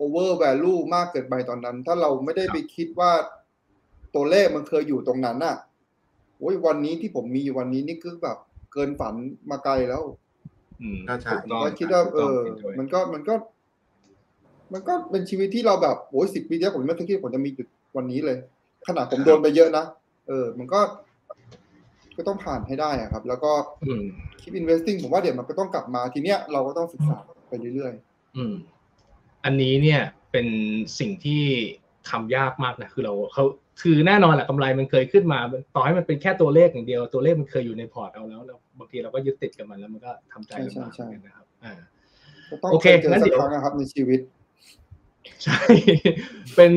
[0.00, 3.12] over value มากเกินไปตอนนั้น ถ้าเราไม่ได้ไปคิดว่า
[4.14, 5.56] ตัวเลขมันเคยอยู่ตรงนั้นน่ะ
[6.38, 8.38] โอ้ยวันนี้ที่ผมมีอยู่วันนี้นี่คือแบบ
[8.72, 9.14] เกินฝัน
[9.50, 10.23] มาไกลแล้วอืม
[11.08, 13.34] ก็ใช่ถูกต้องก็คิดว่าเอถูกต้งอห็นด้วยมันก็มันก็
[14.72, 18.38] มันก็เป็นชีวิตที่เราแบบโอ้ยสิบปีที่แล้วผมไม่เคยคิดว่าผมจะมีจุดวันนี้เลย
[18.86, 19.84] ขนาดผมโดนไปเยอะนะ
[20.28, 20.80] เออ มันก็
[22.16, 23.52] ก็ต้องผ่านให้ได้อะครับ แล้วก็
[23.84, 24.02] อืม
[24.42, 27.16] คิด investing ผมว่าเดี๋ยวมันก็ต้องกลับมาทีเนี้ยเราก็ต้องศึกษา
[27.48, 27.92] ไปเรื่อย
[28.36, 28.54] อืม
[29.44, 30.00] อันนี้เนี่ย
[30.32, 30.46] เป็น
[30.98, 31.42] สิ่งที่
[32.10, 33.44] ทำยากมากนะคือเราเขา
[33.82, 35.38] คือแน่นอนแหละกำไรมันเคยขึ้นมา
[35.74, 44.20] ต่อให้มันเป็นแค่ตัวเลขอย่างเดียว ตัวเลขมันเคยอยู่ในพอร์ตเราแล้วเรา บางทีเราก็ยึดติดกับมันแล้วมันก็ทำใจลำบากเหมือนกันนะครับ อ่าๆก็ต้องโอเคเคยเจองั้นสัเดี๋กยวครั้งนะครับในชีวิต
[45.44, 45.60] ใช่
[46.56, 46.72] เป็น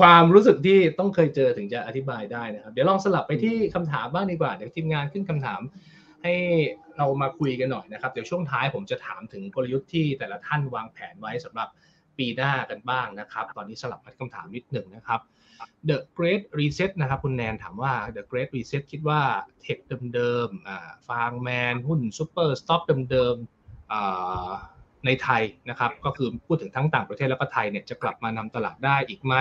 [0.00, 5.60] ความรู้สึกที่ต้องเคยเจอถึงจะอธิบายได้นะครับ เดี๋ยวลองสลับไปที่คำถามบ้างดีกว่า เดี๋ยวทีมงานขึ้นคำถาม
[6.22, 6.34] ให้
[6.96, 11.68] เรามาคุยกันหน่อยนะครับ เดี๋ยวช่วงท้ายผมจะถามถึงกลยุทธ์ที่แต่ละท่านวางแผนไว้สำหรับ
[12.18, 15.20] ปีหน้ากันบ้างนะครับ ตอนนี้สลับคำถามนิดหนึ่งนะครับ
[15.88, 19.20] The Great Reset นะครับคุณแนนถามว่า The Great Reset คิดว่า
[19.62, 19.78] tech
[20.14, 29.34] เดิมๆ FAANGMAN หุ้น super stockเดิมๆในไทยนะครับ ก็คือพูดถึงทั้งต่างประเทศแล้วก็ไทยเนี่ยจะกลับมานำตลาดได้อีกไหม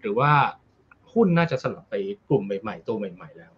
[0.00, 0.32] หรือว่า
[1.14, 1.94] หุ้นน่าจะสลับไป
[2.28, 3.52] กลุ่มใหม่ๆ ตัวใหม่ ๆ แล้ว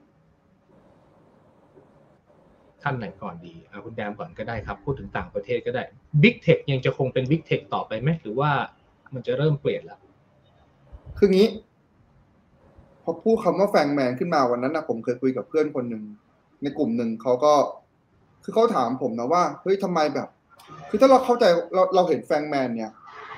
[2.82, 5.82] ท่านไหนก่อนดีอะคุณแดมก่อนก็ได้ครับ พูดถึงต่างประเทศก็ได้
[6.22, 8.50] Big Tech ยังจะคงเป็น Big Tech ต่อไปไหมหรือว่า
[9.14, 10.00] มันจะเริ่มเปลี่ยนแล้ว
[11.18, 11.48] คืองี้
[13.10, 16.02] อพูดคำว่าแฟงแมนขึ้นมาวันนั้นนะผมเคยคุยกับเพื่อนคนหนึ่ง
[16.62, 17.54] ในกลุ่มหนึ่งเขาก็
[18.44, 20.28] คือเขาถามผมนะว่าเฮ้ยทำไมแบบ
[20.90, 21.44] คือถ้าเราเข้าใจ
[21.74, 22.90] เราเราเห็นแฟงแมนเนี่ย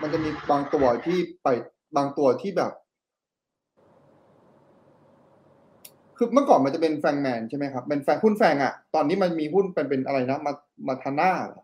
[0.03, 1.49] มันจะมีบางตัวที่ไป
[1.97, 2.73] บางตัวที่แบบ
[6.17, 10.53] คือเมื่อก่อนมันจะเป็นแฟงแมนใช่ไหมครับเป็นแฟงหุ้นแฟงอะ่ะตอนนี้มันมีหุ้นเป็นเป็นอะไรนะมา
[10.89, 11.63] มาทาน่าเหรอ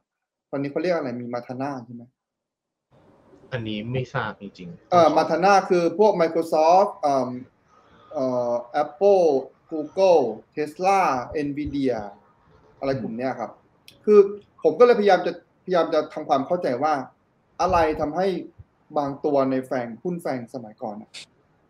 [0.51, 2.03] ตอนนี้เขาเรียกอะไรมีมาทาน่าใช่ไหม
[3.53, 7.29] อันนี้ไม่ทราบจริงๆเอ่อมาทาน่าคือพวก Microsoft เอ่อ
[8.13, 9.27] เอ่อ Apple
[9.71, 10.23] Google
[10.55, 11.01] Tesla
[11.47, 11.99] Nvidia
[12.79, 13.51] อะไรกลุ่มเนี้ยครับ
[14.05, 14.21] คือ
[14.63, 15.33] ผมก็เลยพยายามจะ
[15.65, 16.95] พยายามจะทำความเข้าใจว่า
[17.61, 18.27] อะไรทำให้
[18.99, 21.11] บางตัวในแฟงหุ้นแฟงสมัยก่อนอะ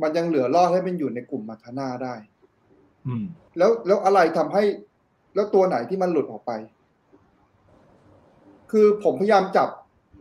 [0.02, 2.14] มันยังเหลือรอดให้มันอยู่ในกลุ่มมาทาน่าได้
[3.06, 3.24] อืม
[3.58, 4.64] แล้วแล้วอะไรทำให้
[5.34, 6.52] แล้วตัวไหนที่มันหลุดออกไป
[8.70, 9.68] คือผมพยายามจับ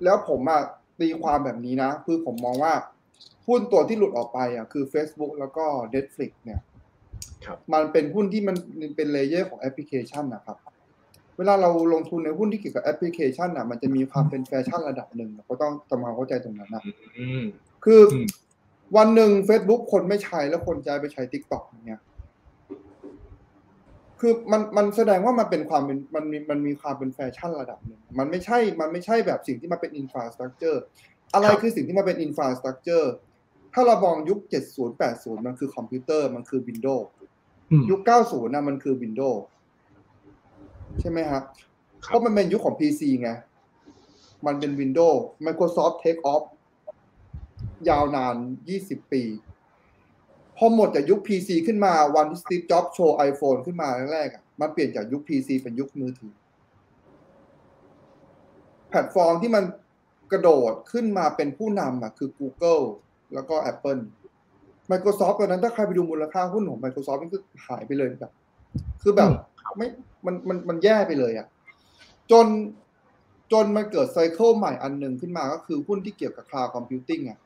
[0.03, 0.62] แล้วผมอะ
[0.99, 2.73] ตีความแบบนี้นะ คือผมมองว่า
[3.48, 6.62] หุ้นตัวที่หลุดออกไปอะคือ Facebook แล้วก็ Netflix เนี่ย
[7.46, 8.56] ครับมันเป็นหุ้นที่มัน
[8.96, 10.58] เป็น layer ของแอปพลิเคชันนะครับ
[11.38, 16.84] เวลาเราลงทุนในหุ้นที่เกี่ยวกับแอปพลิเคชันอะมันจะมีความเป็นแฟชั่นระดับหนึ่งเราก็ต้องทำความเข้าใจตรงนั้นนะ
[17.18, 17.44] อืม
[17.86, 18.26] คืออม
[18.98, 22.02] วันหนึ่ง Facebook คนไม่ใช้แล้วคนจะไปใช้ TikTok อย่างเงี้ย
[24.20, 30.84] คือมันมันแสดงว่ามันเป็นความเป็นมันมีมันมีความเป็นแฟชั่นระดับหนึ่งมันไม่ใช่มันไม่ใช่แบบสิ่งที่มาเป็น infrastructure
[31.34, 33.12] อะไรครับคือสิ่งที่มาเป็น infrastructure
[33.80, 34.39] ถ้าเรามองยุค
[34.73, 37.05] 70 80 มันคือคอมพิวเตอร์มันคือ Windows
[37.71, 39.39] อืมยุค 90นะมันคือ Windows
[40.99, 41.43] ใช่ไหมครับ
[42.05, 43.30] ครับเพราะมันเป็นยุคของ PC ไง
[44.45, 46.43] มันเป็น Windows Microsoft Take Off
[47.89, 48.36] ยาวนาน
[48.75, 49.23] 20 ปี
[50.57, 56.34] พอหมดจากยุค PC ขึ้นมาวันที่สตีฟจ็อบโชว์ iPhone ขึ้นมาแรกๆอะมันเปลี่ยนจากยุค PC เป็นยุคมือถือ
[58.89, 59.63] แพลตฟอร์มที่มัน
[60.32, 62.86] กระโดดขึ้นมาเป็นผู้นำอะคือ Google
[63.34, 64.01] แล้วก็ Apple
[64.91, 68.34] Microsoft ตอนนั้นถ้าใครไปดูมูลค่าหุ้นของ Microsoft มันก็หายไปเลยแบบ
[69.01, 69.30] คือแบบ
[69.78, 69.88] ไม่
[70.25, 71.47] มันมันมันแย่ไปเลยอะ
[72.32, 72.47] จน
[73.51, 77.39] จนมันเกิด cycle ใหม่อันหนึ่งขึ้นมาก็คือหุ้นที่เกี่ยวกับ Cloud Computing อะ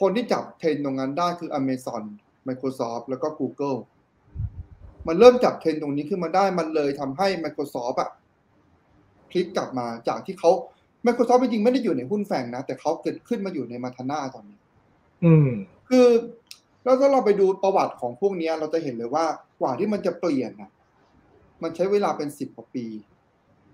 [0.00, 2.02] คนที่จับเทรนด์ตรงนั้นได้คือ Amazon
[2.48, 3.78] Microsoft แล้วก็ Google
[5.06, 8.10] มันเริ่มจับเทรนด์ตรงนี้ขึ้นมาได้มันเลยทำให้ Microsoft อะ
[9.30, 10.50] พลิกกลับมาจากที่เขา
[11.06, 14.58] Microsoft จริงๆไม่ได้อยู่ในหุ้น FAANG นะ แต่เขาเกิดขึ้นมาอยู่ใน MATANA ตอนนี้
[15.24, 15.48] อืม
[15.88, 16.06] คือ
[16.84, 19.26] แล้วถ้าเราไปดูประวัติของพวกเนี้ยเราจะเห็นเลยว่า
[19.60, 20.70] กว่าที่มันจะเปลี่ยนนะ
[21.62, 22.86] มันใช้เวลาเป็นสิบกว่าปี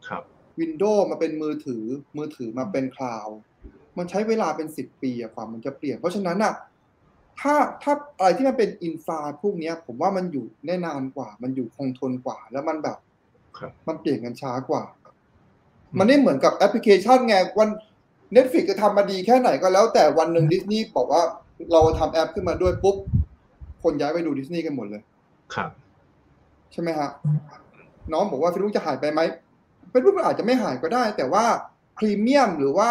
[0.09, 0.22] ครับ
[0.61, 1.84] Windows มาเป็นมือถือ
[2.16, 3.37] มือถือมาเป็น cloud
[3.99, 6.55] มันใช้เวลาเป็นสิบปีอะกว่ามันจะเปลี่ยน เพราะฉะนั้นอะ
[7.40, 12.99] ถ้าถ้าอะไรที่มันเป็น infra พวกเนี้ยผมว่ามันอยู่ได้นานกว่า มันอยู่คงทนกว่า แล้วมันแบบ
[13.59, 14.84] ครับมันเปลี่ยนกันช้ากว่า
[15.99, 17.68] มันไม่เหมือนกับแอปพลิเคชันไงวัน
[18.35, 21.22] Netflix จะทำมาดีแค่ไหนก็แล้วแต่วันหนึ่งดิสนีย์บอกว่า
[21.72, 22.97] เราทำแอปขึ้นมาด้วยปุ๊บ
[23.83, 25.03] คนย้ายไปดูดิสนีย์กันหมดเลย
[25.55, 25.70] ครับ
[26.72, 27.11] ใช่ไหมฮะ
[28.12, 29.20] น้องบอกว่า Facebook จะหายไปไหม
[29.93, 31.45] Facebook มันอาจจะไม่หายก็ได้ แต่ว่า
[31.99, 32.89] พรีเมียมหรือว่า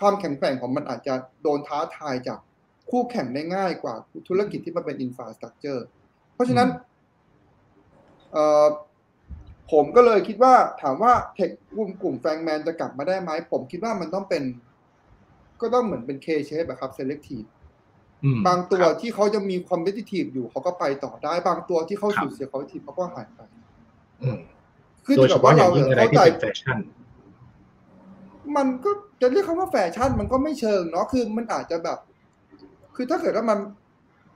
[0.00, 2.38] ความแข็งแกร่งของมันอาจจะโดนท้าทายจาก
[2.90, 3.94] คู่แข่งได้ง่ายกว่า
[4.28, 5.86] ธุรกิจที่มันเป็นอินฟ a สตรักเจอร์
[6.34, 6.68] เพราะฉะนั้น
[8.32, 8.66] เอ่อ
[9.72, 14.42] ผมก็เลยคิดว่าถามว่าเทคกลุ่มกลุ่มแฟงแมนจะกลับมาได้ไหม ผมคิดว่ามันต้องเป็น
[15.60, 17.46] ก็ต้องเหมือนเป็น K shape อะครับ selective
[18.24, 22.82] อืมบางตัวครับที่เขาจะมีความ m ิ t i v e อยู่เขาก็ไปต่อได้ บางตัวที่เขาครับสูญเสียความ m ิ t i v e
[22.84, 23.40] เขาก็หายไป
[24.22, 24.38] อืม
[25.06, 26.78] ขึ้นโดยอเฉยู่กับพาะว่าอย่าเรางยิ่งอะไรเข้าที่ใจเป็นแฟชั่น
[28.56, 28.90] มันก็
[29.20, 31.98] จะเรียกคำว่าแฟชั่น มันก็ไม่เชิงเนาะคือมันอาจจะแบบ
[32.96, 33.58] คือถ้าเกิดว่ามัน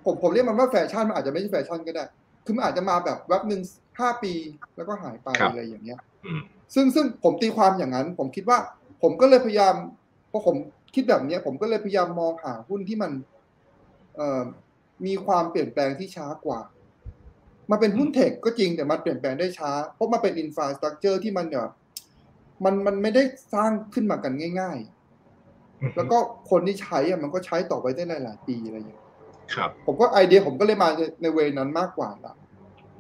[0.05, 2.05] ผมผมเรียกมันว่าแฟชั่นมันอาจจะไม่ใช่แฟชั่นก็ได้
[2.45, 3.63] คือมันอาจจะมาแบบแวบหนึ่ง
[4.01, 4.33] ห้าปี
[4.77, 6.41] แล้วก็หายไปครับอะไรอย่างเงี้ยอืม
[6.75, 8.59] ซึ่งซึ่งผมตีความอย่างนั้น ผมคิดว่า
[9.03, 9.75] ผมก็เลยพยายาม
[10.31, 10.57] พอผม
[10.95, 13.13] คิดแบบเนี้ยผมก็เลยพยายามมองหาหุ้นที่มัน
[14.17, 14.43] เอ่อ
[15.07, 16.61] มีความเปลี่ยนแปลงที่ช้ากว่า
[17.71, 21.69] มันเป็นหุ้น tech ก็จริงแต่มันเปลี่ยนแปลงได้ช้า เพราะมันเป็น infrastructure ที่มันเนี่ย
[22.65, 23.23] มันมันไม่ได้
[23.55, 24.79] สร้างขึ้นมากันง่าย
[25.37, 26.19] ๆ แล้วก็
[26.51, 29.03] คนที่ใช้อะมันก็ใช้ต่อไปได้หลายๆปีอะไรอย่างเงี้ย
[29.55, 32.35] ครับผมก็ไอเดียผมก็เลยมาในใน way นั้นมากกว่าละ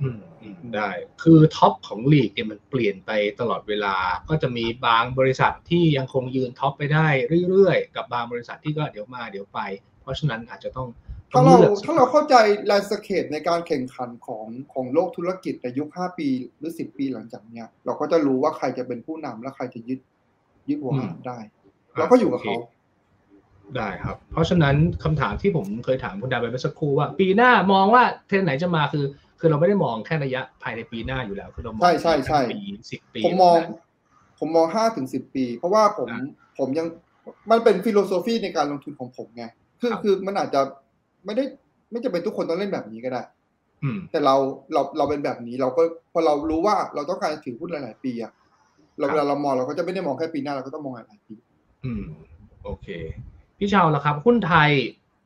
[0.02, 0.90] อืมอืมได้
[1.22, 3.96] คือ top ของลีกเนี่ยมันเปลี่ยนไปตลอดเวลา
[4.28, 7.06] ก็จะมีบางบริษัทที่ยังคงยืน top ไปได้
[7.48, 9.60] เรื่อยๆ กับบางบริษัทที่ก็เดี๋ยวมาเดี๋ยวไป
[10.02, 10.88] เพราะฉะนั้นอาจจะต้อง
[11.32, 12.34] ต้ถ้าองเราเลือกถ้าเราเข้าใจ
[12.66, 16.28] landscape ในการแข่งขันของของโลกธุรกิจในยุค 5 ปี
[16.58, 20.00] หรือ 10 ปีหลังจากเนี้ย เราก็จะรู้ว่าใครจะเป็นผู้นำและใครจะยึด
[20.68, 21.38] ยึดหัวหาดได้
[21.98, 22.62] เราก็อยู่กับเขาโค
[23.76, 29.04] ได้ครับ เพราะฉะนั้นคำถามที่ผมเคยถามคุณดาไปเมื่อสักครู่ว่า ปีหน้ามองว่าเทรนด์ไหนจะมาคือ
[29.44, 33.56] คือเราไม่ได้มองแค่ระยะภายในปีหน้าอยู่แล้ว คือเรามองใช่ใช่ใช่ปีสิบปีผมมอง
[34.38, 36.22] ผมมองห้าถึงสิบปี เพราะว่าผมอ่า
[36.58, 36.86] ผมยัง
[37.50, 39.44] มันเป็น philosophy ในการลงทุนของผมไง
[39.80, 40.60] คือครับคือมันอาจจะ
[41.24, 41.44] ไม่ได้
[41.90, 43.22] ไม่จำเป็นทุกคนต้องเล่นแบบนี้ก็ได้
[43.84, 44.36] อืมแต่เรา
[44.72, 45.82] เราเราเป็นแบบนี้เราก็
[46.12, 48.32] พอเรารู้ว่าเราต้องการถือหุ้นหลาย ๆ ปีอะ
[48.98, 51.34] เราครับเวลาเรามองเราก็จะไม่ได้มองแค่ปีหน้าเราก็ต้องมองหลายๆปี
[51.84, 52.02] อืม
[52.64, 52.88] โอเค
[53.58, 54.70] พี่ชาวล่ะครับ หุ้นไทย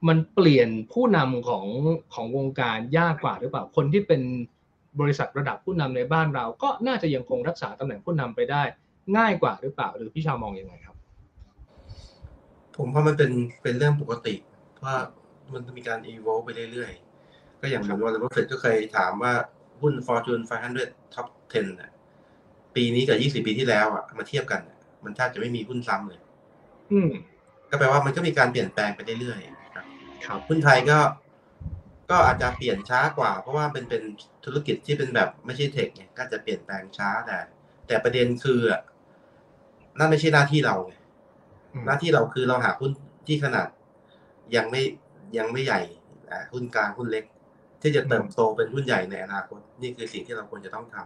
[0.08, 1.66] มันเปลี่ยนผู้นำของ
[2.14, 4.22] ของวงการยากกว่าหรือเปล่าคนที่เป็น
[5.00, 8.62] บริษัทระดับผู้นำในบ้านเรา ก็น่าจะยังคงรักษาตำแหน่งผู้นำไปได้
[9.16, 10.96] ง่ายกว่าหรือเปล่า หรือพี่ชาวมองยังไงครับ
[12.76, 13.30] ผมว่ามันเป็น
[13.62, 14.34] เป็นเรื่องปกติ
[14.84, 14.96] ว่า
[15.52, 19.32] มันจะมีการ evolve ไปเรื่อยๆ ก็อย่างเหมือนวอร์เรนบัฟเฟตก็เคยถามว่า
[19.80, 20.42] หุ้น Fortune
[20.78, 21.92] 500 Top 10น่ะ
[22.74, 26.20] ปีนี้กับ 20 ปีที่แล้วอะมาเทียบกันน่ะมันแทบจะไม่มีหุ้นซ้ำเลย
[26.92, 27.10] อืม
[27.70, 29.55] ก็แปลว่ามันก็มีการเปลี่ยนแปลงไปเรื่อยๆ
[30.24, 30.98] ครับครับหุ้นไทยก็
[32.10, 34.02] ก็อาจจะเปลี่ยนช้ากว่า เพราะว่าเป็นเป็น
[34.44, 37.38] ธุรกิจที่เป็นแบบไม่ใช่ tech ไงก็จะเปลี่ยนแปลงช้าแต่
[37.86, 38.80] แต่ประเด็นคืออะ
[39.98, 40.92] นั่นไม่ใช่หน้าที่เราไง
[41.86, 42.90] หน้าที่เราคือเราหาหุ้น
[43.26, 43.68] ที่ขนาด
[44.56, 44.82] ยังไม่
[45.38, 45.80] ยังไม่ใหญ่
[46.30, 47.24] อ่าหุ้นกลางหุ้นเล็ก
[47.82, 50.96] ที่จะเติบโตเป็นหุ้นใหญ่ในอนาคต นี่คือสิ่งที่เราควรจะต้องท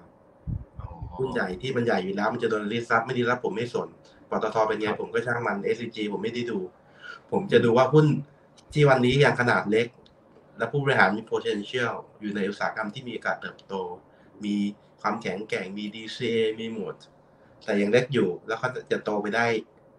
[0.55, 3.89] ำหุ้นใหญ่ที่มันใหญ่อยู่แล้ว มันจะโดน disrupt ไม่ disrupt ผมไม่สน
[4.31, 6.59] ปตทเป็นไงผมก็ช่างมัน SCG ผมไม่ได้ดู
[7.31, 8.07] ผมจะดูว่าหุ้น
[8.73, 9.87] ที่วันนี้ยังขนาดเล็ก
[10.59, 13.75] และผู้บริหารมี potential อยู่ในอุตสาหกรรมที่มีโอกาสเติบโต
[14.45, 14.57] มี
[15.01, 16.95] ความแข็งแกร่งมี DCA มีหมด
[17.65, 19.47] แต่ยังเล็กอยู่แล้วเขาจะโตไปได้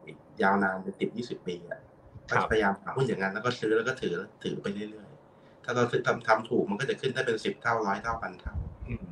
[0.05, 1.81] อีกยาวนานเป็นติดยี่สิบปีอะ
[2.29, 8.55] ครัก็บพยายามหาหุ้นอย่างนั้นแล้วก็ซื้อแล้วก็ถือถือไปเรื่อยๆ ถ้าเราซื้อทำทำถูกมันก็จะขึ้นได้เป็นสิบเท่าร้อยเท่าพันเท่า
[8.87, 9.05] อืม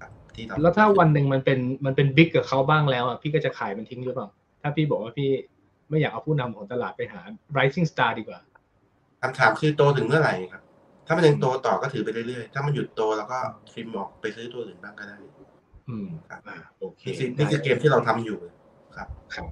[0.00, 4.28] ครับที่เราแล้วถ้าวันหนึ่งมันเป็นมันเป็นบิ๊กกับเขาบ้างแล้วอะพี่ก็จะขายมันทิ้งหรือเปล่า
[4.62, 5.30] ถ้าพี่บอกว่าพี่
[5.88, 7.20] ไม่อยากเอาผู้นำของตลาดไปหา
[7.56, 8.40] rising star ดีกว่า
[9.24, 10.62] คำถามคือโตถึงเมื่อไหร่ครับ
[11.06, 13.38] ถ้ามันยังโตต่อก็ถือไปเรื่อยๆ ถ้ามันหยุดโตแล้วก็
[13.70, 15.16] trim ออกไปซื้อตัวอื่นบ้างก็ได้
[15.88, 18.38] อืมครับอ่าโอเคนี่คือนี่คือเกมที่เราทำอยู่
[18.96, 19.46] ครับ ครับ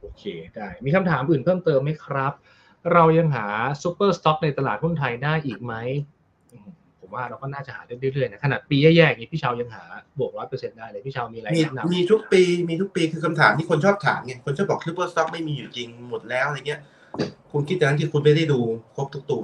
[0.00, 0.24] โอเค
[0.56, 2.32] ได้ มีคำถามอื่นเพิ่มเติมไหมครับ
[2.92, 3.46] เรายังหา
[3.82, 5.74] super stock ในตลาดหุ้นไทยได้อีกไหม
[6.52, 6.68] อืม
[7.00, 9.82] ผมว่าเราก็น่าจะหาได้เรื่อยๆนะขนาดปีแย่ๆอย่างนี้พี่ชายยังหา
[10.18, 16.80] บวกร้อยเปอร์เซ็นต์ได้เลยพี่ชายมีอะไรมีแนะนำมีทุกปี มีทุกปีคือคำถามที่คนชอบถามไง คนชอบบอก super stock ไม่มีอยู่จริงหมดแล้วอะไรเงี้ย
[17.52, 18.60] คุณคิดอย่างนั้นที่คุณไม่ได้ดู
[18.96, 19.42] ครบทุกตัว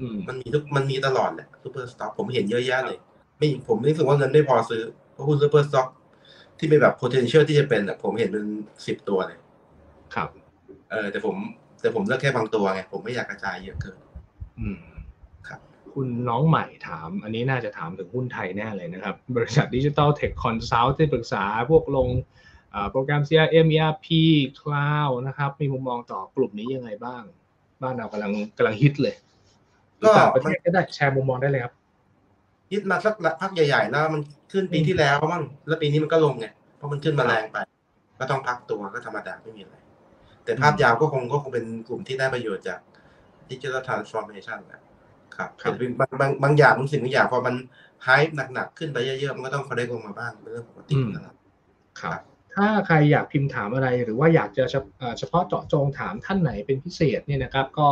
[0.00, 2.98] อืมมันมีทุกมันมีตลอดแหละ super stock ผมเห็นเยอะแยะเลย
[3.38, 4.82] ไม่ผมรู้สึกว่าเงินไม่พอซื้อ
[5.12, 5.88] เพราะหุ้น super stock
[6.58, 8.46] ที่เป็นแบบ potential ที่จะเป็นอะผมเห็นเป็น
[8.86, 9.38] สิบตัวเลย
[10.14, 10.28] ครับ
[10.90, 11.36] เออแต่ผม
[11.80, 13.98] แต่ผมเลือกแค่บางตัวไงผมไม่อยากกระจายเยอะเกิน
[14.60, 14.80] อืม
[15.48, 15.60] ครับ
[15.92, 22.45] คุณน้องใหม่ถาม อันนี้น่าจะถามถึงหุ้นไทยแน่เลยนะครับ บริษัทดิจิ t a ลเทคคอนซัลท์ที่ปรึกษาพวกลงอ่า
[22.90, 24.06] โปรแกรม CRM ERP
[24.60, 27.22] Cloud นะครับ มีมุมมองต่อกลุ่มนี้ยังไงบ้าง
[27.82, 29.14] บ้านเรากำลังกำลังฮิตเลย
[29.98, 31.74] หรือต่างประเทศก็ได้แชร์มุมมองได้เลยครับ
[32.72, 34.22] ฮิตมาสักพักใหญ่ ๆ แล้วมัน
[34.52, 36.46] ขึ้นปีที่แล้วมั้งแล้วปีนี้มันก็ลงไง
[36.76, 37.58] เพราะมันขึ้นมาแรงไป
[38.18, 39.76] ก็ต้องพักตัวก็ธรรมดาไม่มีอะไร
[40.44, 42.80] แต่ภาพยาวก็คงก็คงเป็นกลุ่มที่ได้ประโยชน์จาก
[43.50, 44.80] digital transformation นะ
[45.36, 47.54] ครับครับแต่บางบางบางอย่างบางสิ่งบางอย่างพอมัน
[48.04, 51.34] hype หนักๆ ขึ้นไปเยอะๆ มันก็ต้อง cool down ลงมาบ้างเป็นเรื่องปกตินะครับ
[52.00, 52.20] ครับ
[52.56, 54.64] ถ้าใครอยากพิมพ์ถามอะไร หรือว่าอยากจะ
[55.18, 57.88] เฉพาะเจาะจงถามท่านไหนเป็นพิเศษเนี่ยนะครับ ก็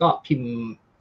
[0.00, 0.50] ก็พิมพ์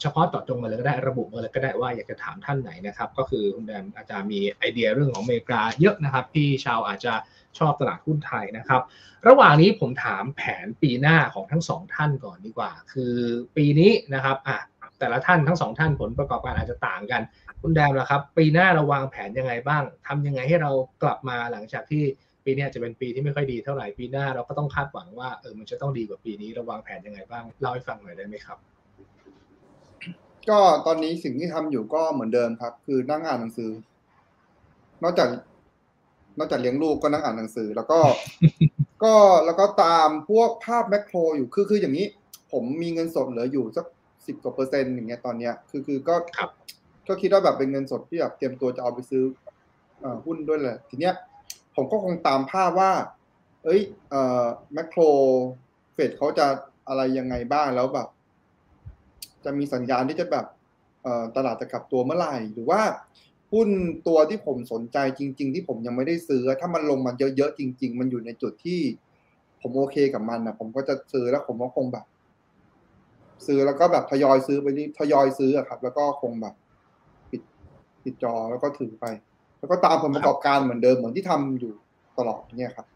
[0.01, 7.13] เฉพาะเจาะจงมาเลยก็ได้ระบุมาเลยก็ได้ว่าอยากจะถามท่านไหนนะครับ ก็คือคุณแดนอาจจะมีไอเดียเรื่องของอเมริกาเยอะนะครับพี่ชาวอาจจะ
[7.59, 8.81] ชอบตลาดหุ้นไทยนะครับ
[9.27, 13.13] ระหว่างนี้ผมถามแผนปีหน้าของทั้งสองท่านก่อนดีกว่า คือ
[13.55, 14.57] ปีนี้นะครับอะ
[14.99, 17.21] แต่ละท่านทั้งสองท่านผลประกอบการอาจจะต่างกัน
[17.61, 20.71] คุณแดมล่ะครับ ปีหน้าเราวางแผนยังไงบ้างทำยังไงให้เรา
[21.03, 22.03] กลับมาหลังจากที่
[22.45, 28.57] ปีเนี้ยจะเป็นปีที่ไม่ค่อยดีเท่าไหร่ปีหน้าเราก็ต้องคาดหวังว่าเออมันจะต้องดีกว่าปีนี้เราวางแผนยังไงบ้างเล่าให้ฟังหน่อยได้ไหมครับ
[30.49, 33.71] ก็ตอนนี้สิ่งที่ทำอยู่ก็เหมือนเดิมครับ คือนั่งอ่านหนังสือ
[35.03, 35.29] นอกจาก
[36.39, 37.99] นอกจากเลี้ยงลูกก็นั่งอ่านหนังสือ แล้วก็
[39.03, 39.13] ก็
[39.45, 42.05] แล้วก็ตามพวกภาพแมคโครอยู่คือคืออย่างนี้
[42.51, 43.85] ผมมีเงินสดเหลืออยู่สัก
[44.27, 46.49] สิบกว่าเปอร์เซ็นต์อย่างเงี้ยตอนเนี้ยคือคือก็ครับ
[47.07, 49.23] ก็คิดว่าแบบเป็นเงินสดที่แบบเตรียมตัวจะเอาไปซื้อ
[50.01, 51.13] เอ่อหุ้นด้วยแหละทีเนี้ย
[51.75, 52.91] ผมก็คงตามภาพว่า
[53.63, 55.01] เอ้ยเอ่อแมคโคร
[55.93, 56.47] เฟดเขาจะ
[56.87, 58.07] อะไรยังไงบ้างแล้วแบบ
[59.45, 60.45] จะมีสัญญาณที่จะแบบ
[61.03, 62.81] เอ่อตลาดจะกลับตัวเมื่อไหร่ หรือว่า
[63.51, 63.69] หุ้น
[64.07, 68.81] ตัวที่ผมสนใจจริง ๆ ที่ผมยังไม่ได้ซื้อ ถ้ามันลงมาเยอะๆจริง ๆ มันอยู่ในจุดที่
[69.61, 72.05] ผมโอเคกับมันนะผมก็จะซื้อแล้วผมก็คงแบบ
[73.47, 74.67] ซื้อแล้วก็แบบทยอยซื้อไป
[74.99, 76.55] ทยอยซื้อครับ แล้วก็คงแบบ
[77.31, 77.41] ปิด
[78.03, 79.05] ปิดจอแล้วก็ถือไป
[79.61, 81.73] แล้วก็ตามผลประกอบการเหมือนเดิมเหมือนที่ทำอยู่
[82.17, 82.87] ตลอดเนี่ยครับ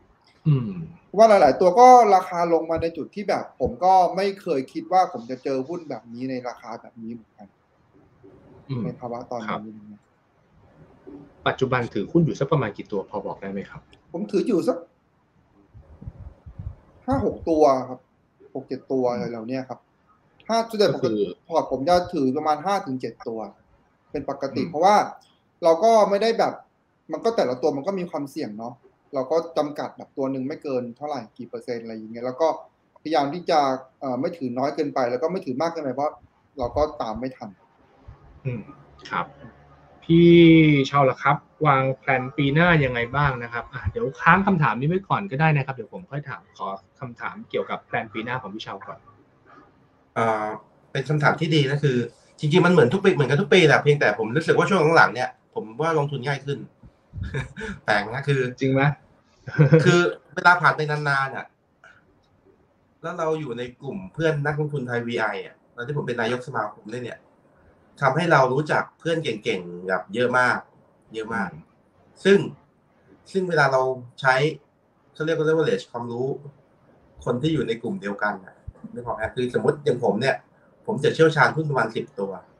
[0.47, 0.71] อืม
[1.05, 7.47] เพราะว่าหลาย ๆ ตัวก็ราคาลงมาในจุดที่แบบ ผมก็ไม่เคยคิดว่าผมจะเจอหุ้นแบบนี้ในราคาแบบนี้เหมือนกัน
[8.69, 10.01] อืมในภาวะตอนครับนี้นะครับ
[11.47, 14.77] ปัจจุบันถือหุ้นอยู่สักประมาณกี่ตัวพอบอกได้ไหมครับ ผมถืออยู่สัก
[17.05, 17.99] ห้าหกตัวครับ
[18.55, 19.79] หกเจ็ดตัวอะไรเหล่าเนี้ยครับ
[20.49, 23.39] ห้าส่วนใหญ่ปกก็คืติอพอร์ตผมจะถือประมาณห้าถึงเจ็ดตัว
[24.11, 24.95] เป็นปกติอืมเพราะว่า
[25.63, 26.53] เราก็ไม่ได้แบบ
[27.11, 28.73] มันก็แต่ละตัวมันก็มีความเสี่ยงเนาะ
[29.13, 32.47] เราก็จำกัดแบบตัวหนึ่งไม่เกินเท่าไหร่กี่เปอร์เซ็นต์อะไรอย่างเงี้ยแล้วก็
[33.01, 33.59] พยายามที่จะ
[33.99, 36.11] เอ่อไม่ถือน้อยเกินไป แล้วก็ไม่ถือมากเกินไปเพราะ
[36.57, 37.49] เราก็ตามไม่ทัน
[38.45, 38.61] อืม
[39.09, 39.25] ครับ
[40.03, 40.31] พี่
[40.89, 41.37] ชาวละครับ
[41.67, 46.67] วางแผนปีหน้ายังไงบ้างนะครับอะเดี๋ยวค้างคำถามนี้ไว้ก่อนก็ได้นะครับ เดี๋ยวผมค่อยถามขอ
[46.99, 48.99] คำถามเกี่ยวกับแผนปีหน้าของพี่ชาวก่อน
[50.17, 50.47] อ่า
[50.91, 51.97] เป็นคำถามที่ดีนะคือ
[52.39, 56.59] จริงๆมันเหมือนทุกปีเหมือนกันทุกปีแหละเพียงแต่ผมรู้สึกว่าช่วงหลังๆเนี่ย ผมว่าลงทุนง่ายขึ้น
[57.85, 58.81] แปลกนะคือ จริงไหม
[59.85, 59.99] คือ
[60.35, 61.45] เวลาผ่านไปนานๆอะ
[63.01, 67.19] แล้วเราอยู่ในกลุ่มเพื่อนนักลงทุนไทย VI อะตอนที่ผมเป็นนายกสมาคมด้วยเนี่ย
[68.01, 70.57] ทำให้เรารู้จักเพื่อนเก่งๆแบบเยอะมาก
[71.13, 71.49] เยอะมาก
[72.23, 72.37] ซึ่ง
[73.31, 73.81] ซึ่งเวลาเรา
[74.21, 74.35] ใช้
[75.13, 76.27] เขาเรียกว่า leverage ความรู้
[77.25, 78.55] คนที่อยู่ในกลุ่มเดียวกันอะ
[78.93, 80.35] นึกออกไหมคือสมมติอย่างผมเนี่ย
[80.85, 82.54] ผมจะเชี่ยวชาญหุ้นประมาณสิบตัวครับ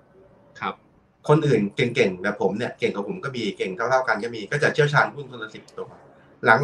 [1.28, 5.90] คนอื่นเก่งๆแบบผมเนี่ยเก่งกว่าผมก็มีเก่งเท่าๆกันก็มีก็จะเชี่ยวชาญหุ้นคนละสิบตัว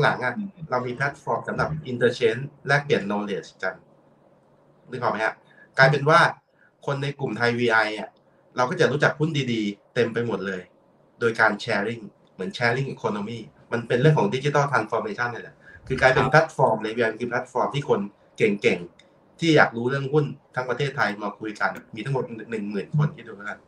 [0.02, 0.34] หลังๆอะ
[0.70, 3.74] เรามีแพลตฟอร์มสำหรับ interchange แลกเปลี่ยน knowledge กัน
[4.90, 5.36] นึกออกไหมฮะ
[5.78, 6.20] กลายเป็นว่า
[6.86, 8.10] คนในกลุ่มไทย VI อะ
[8.56, 10.62] เราก็จะรู้จักหุ้นดีๆ เต็มไปหมดเลย
[11.20, 12.04] โดยการ sharing
[12.34, 13.40] เหมือน sharing economy
[13.72, 15.56] มันเป็นเรื่องของ digital transformation เนี่ยแหละ
[15.88, 18.00] คือกลายเป็นครับแพลตฟอร์มเลย VI คือแพลตฟอร์มที่คน
[18.38, 23.60] เก่งๆ ที่อยากรู้เรื่องหุ้นทั้งประเทศไทยมาคุยกัน มีทั้งหมดหนึ่งหมื่นคนที่ดูแล้วกัน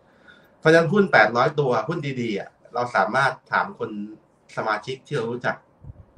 [0.64, 3.89] เพราะฉะนั้นหุ้น800ตัวหุ้นดีๆอะเราสามารถถามคน
[4.57, 5.55] สมาชิกที่เรารู้จัก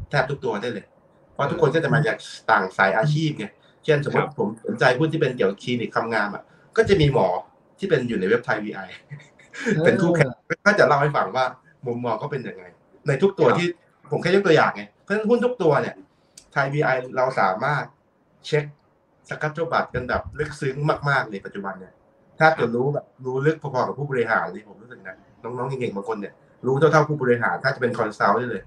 [0.10, 0.86] แทบทุกตัวได้เลย
[1.34, 2.18] เพราะทุกคนก็จะมาจาก
[2.52, 3.46] ต่างสายอาชีพไง
[3.84, 6.44] เช่นสมมติผมสนใจหุ้นที่เป็นเกี่ยวกับคลินิกคำงามอะ
[6.78, 7.28] ก็จะมีหมอ
[7.80, 8.88] ที่เป็นอยู่ในเว็บไทย VI
[9.86, 10.30] เป็นคู่แข่ง
[10.66, 11.46] ก็จะเล่าให้ฟังว่า
[11.88, 12.64] มุมมองเขาเป็นยังไง
[13.08, 13.68] ในทุกตัวครับที่
[14.12, 15.96] ผมแค่ยกตัวอย่างไงเพราะฉะนั้นหุ้นทุกตัวเนี่ย
[16.54, 17.84] ไทย VI เราสามารถ
[18.46, 18.64] เช็ค
[19.30, 20.76] สกัดเจ้าบัตรกันแบบลึกซึ้ง
[21.10, 21.94] มาก ๆ ในปัจจุบันเนี่ย
[22.40, 26.34] ถ้าจะรู้แบบรู้ลึกพอๆกับผู้บริหารเลยผมรู้สึกนะน้องๆเก่งๆบางคนเนี่ย
[26.66, 28.62] รู้เท่าๆผู้บริหารถ้าจะเป็น consult ได้เลย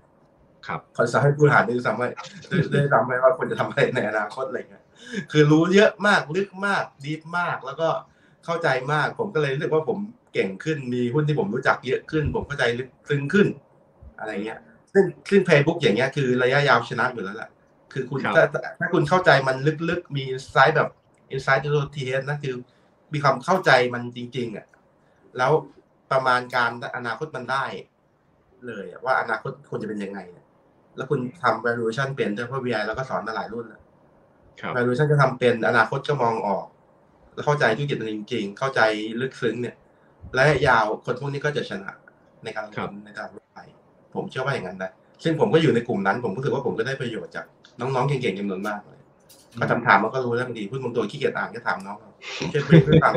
[0.66, 2.02] ครับ consult ให้ผู้บริหารด้วยซ้ำไป
[2.50, 4.84] ด้วยด้วยซ้ำไปว่าควรจะทำอะไรในอนาคตอะไรเงี้ย
[5.32, 7.88] คือรู้เยอะมากลึกมาก deep มากแล้วก็
[8.44, 9.98] เข้าใจมาก ผมก็เลยรู้สึกว่าผม
[10.32, 13.46] เก่งขึ้นมีหุ้นที่ผมรู้จักเยอะขึ้น ผมเข้าใจลึกซึ้งขึ้น
[14.18, 14.60] อะไรเงี้ย
[14.92, 17.50] ซึ่งซึ่ง playbook อย่างเงี้ยคือระยะยาวชนะอยู่แล้วแหละ
[17.92, 18.44] คือคุณครับถ้า
[18.80, 19.56] ถ้าคุณเข้าใจมัน
[19.88, 20.88] ลึกๆมีไซต์แบบ
[21.30, 22.54] insight ตัวทีเอสนะคือ
[23.12, 24.66] มีความเข้าใจมันจริง ๆอะ
[25.38, 25.52] แล้ว
[26.12, 27.64] ประมาณการอนาคตมันได้
[28.66, 30.46] เลยอะว่าอนาคตควรจะเป็นยังไงเนี่ย
[30.96, 33.82] แล้วคุณทำ valuation เป็นด้วยเพราะ VI แล้วก็สอนมาหลายรุ่นแล้ว
[34.60, 36.66] ครับ valuation ก็ทำเป็นอนาคตก็มองออก
[37.34, 38.80] แล้วเข้าใจธุรกิจมันจริง ๆ เข้าใจ
[39.20, 39.76] ลึกซึ้งเนี่ย
[40.34, 41.92] และยาวคนพวกนี้ก็จะชนะ
[42.44, 43.68] ในการลงครัทุบนในตลาดหุ้นไทย
[44.14, 44.90] ผมเชื่อว่าอย่างนั้นนะ
[45.22, 47.46] ซึ่งผมก็อยู่ในกลุ่มนั้น ผมรู้สึกว่าผมก็ได้ประโยชน์จาก
[47.80, 48.97] น้องๆเก่งๆจำนวนมากเลย
[49.60, 52.10] ก็ทำถามมันก็รู้เรื่องดีพูดบางตัวขี้เกียจอ่านก็ถามน้องเรา
[52.52, 53.12] ช่วยบรีฟให้ฟัง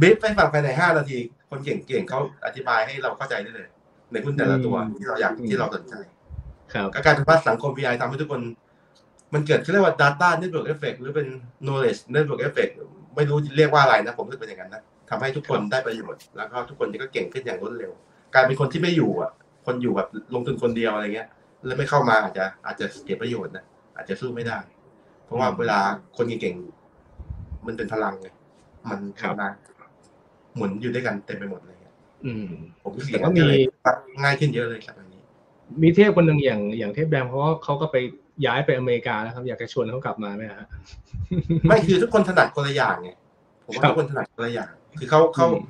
[0.00, 1.18] บรีฟให้ฟังภายในห้านาที
[1.50, 3.68] คนเก่งๆเขาอธิบายให้เราเข้าใจได้เลย
[4.12, 5.94] ในหุ้นแต่ละตัวที่เราอยากที่เราสนใจ
[6.72, 8.42] ครับก็กลารเป็นว่าสังคม VI ทำให้ทุกคน
[9.34, 11.26] มันเกิดเขาเรียกว่า data network effect หรือเป็น
[11.66, 12.72] knowledge network effect
[13.16, 17.92] ไม่รู้เรียกว่าอะไรนะ ผมรู้สึกเป็นอย่างนั้นนะทำให้ทุกคนได้ประโยชน์ แล้วก็ทุกคนก็เก่งขึ้นอย่างรวดเร็ว
[18.34, 19.30] กลายเป็นคนที่ไม่อยู่อะ
[19.66, 21.28] คนอยู่แบบลงทุนคนเดียวอะไรเงี้ย
[21.66, 23.64] แล้วไม่เข้ามาอาจจะอาจจะเสียประโยชน์นะ
[23.96, 24.58] อาจจะสู้ไม่ได้
[25.28, 25.78] เพราะว่าเวลา
[26.16, 28.28] คนเก่งๆมันเป็นพลังไง
[28.90, 29.52] มันครับมัน
[30.56, 31.76] หมุนอยู่ด้วยกันเต็มไปหมดเลย
[32.26, 32.46] อืม
[32.82, 33.60] ผมรู้สึกอแต่ย่างก็นั้นมีเลย
[34.22, 35.22] ง่ายขึ้นเยอะเลยครับอันนี้
[35.82, 37.96] มีเทพคนหนึ่งอย่างอย่างเทพแบมเขาก็เขาก็ไป
[38.46, 40.66] ย้ายไปอเมริกาแล้วครับ อยากจะชวนเขากลับมาไหมฮะ
[41.68, 43.10] ไม่คือทุกคนถนัดคนละอย่างไง
[43.64, 45.62] ผมว่าครับทุกคนถนัดคนละอย่าง คือเขาเขาอืม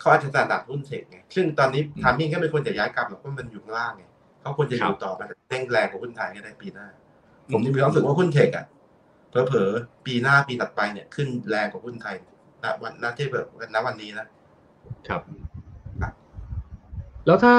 [0.00, 4.04] เขาอาจจะถนัดหุ้นเทคไงซึ่งตอนนี้ทามมิ่งก็ไม่ควรจะย้ายกลับหรอกเพราะมันอยู่ข้างล่างไง
[4.40, 6.86] เขาควรจะอครัยู่บต่อมาเร่งแรงของหุ้นไทยก็ได้ปีหน้า
[7.52, 8.64] ผมยังมีความรู้สึกว่าหุ้นเทคอะ
[9.44, 12.16] เผลอๆปีหน้าปีถัดไปเนี่ยขึ้นแรงกว่าหุ้นไทย
[12.64, 14.26] ณวันณที่แบบณวันนี้นะ
[15.08, 15.22] ครับ
[16.00, 16.12] ครับ
[17.26, 17.56] แล้วถ้า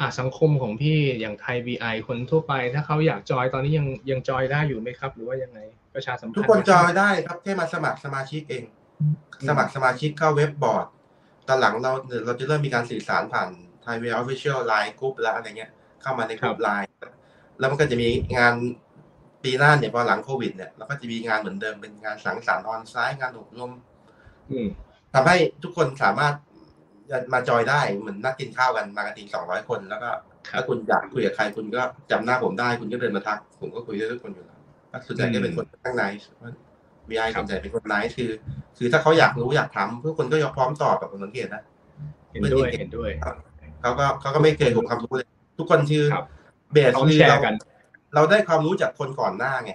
[0.00, 5.58] อ่าสังคมของพี่อย่างไทย VI คนทั่วไป ถ้าเขาอยากจอยตอนนี้ยังยังจอยได้อยู่ไหมครับ หรือว่ายังไง
[5.94, 8.64] ประชาสัมพันธ์ทุกคนจอยได้ครับแค่มาสมัครสมาชิกเอง
[9.48, 10.86] สมัครสมาชิกเข้าเว็บบอร์ด
[11.48, 11.92] ตอนหลังเรา
[12.26, 13.48] เราจะเริ่มมีการสื่อสารผ่าน
[13.82, 15.70] ไทย VI official LINE group แล้วอะไรเงี้ย
[16.02, 16.88] เข้ามาในกลุ่มไลน์
[17.58, 18.08] แล้วมันก็จะมี
[18.38, 18.54] งาน
[19.44, 23.72] ปีหน้าเนี่ยพอหลังโควิดเนี่ยเราก็จะมีงานเหมือนเดิมเป็นงานสังสรรค์ on-site งานอบรม
[24.50, 24.68] อืม
[25.14, 26.34] ทำให้ทุกคนสามารถ
[27.32, 30.10] มาจอยได้เหมือนนัดกินข้าวกันมากันทีสองร้อยคน แล้วก็
[30.48, 34.58] ครับถ้าคุณอยากคุยกับใครคุณก็จำหน้าผมได้ คุณก็เดินมาทัก ผมก็คุยด้วยทุกคนอยู่แล้ว
[35.06, 36.04] ส่วนใหญ่ก็เป็นคนข้างใน
[37.10, 38.30] วีไอครับส่วนใหญ่เป็นคนไนท์คือ
[38.78, 41.62] คือถ้าเขาอยากรู้อยากทำทุกคนก็ยอมพร้อมตอบแบบผมสังเกตนะ
[42.30, 43.10] เห็นด้วยเห็นด้วย
[43.80, 45.28] เขาก็เขาก็ไม่เคยผมความรู้เลย
[45.58, 46.24] ทุกคนคือครับ
[46.72, 47.54] เบสเขาคือแชเราร์กัน
[48.14, 49.72] เราได้ความรู้จากคนก่อนหน้าไง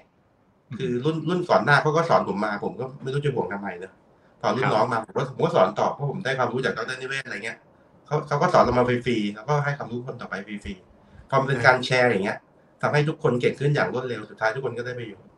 [0.77, 3.93] คือรุ่นรุ่นก่อนหน้าเขาก็สอนผมมา ผมก็ไม่รู้จะห่วงทำไมเนอะ
[4.41, 7.57] พอรุ่ครันบน้องมาผมก็ผมก็สอนต่อเพราะผมได้ความรู้จากดรนิเวศน์อะไรเงี้ย
[8.05, 12.37] เขาเขาก็สอนเรามาฟรีๆแล้วก็ให้ความรู้คนต่อไปฟรีๆพอมันเป็นการแชร์อย่างเงี้ย
[12.81, 15.31] ทำให้ทุกคนเก่งขึ้นอย่างรวดเร็วสุดท้ายทุกคนก็ได้ประโยชน์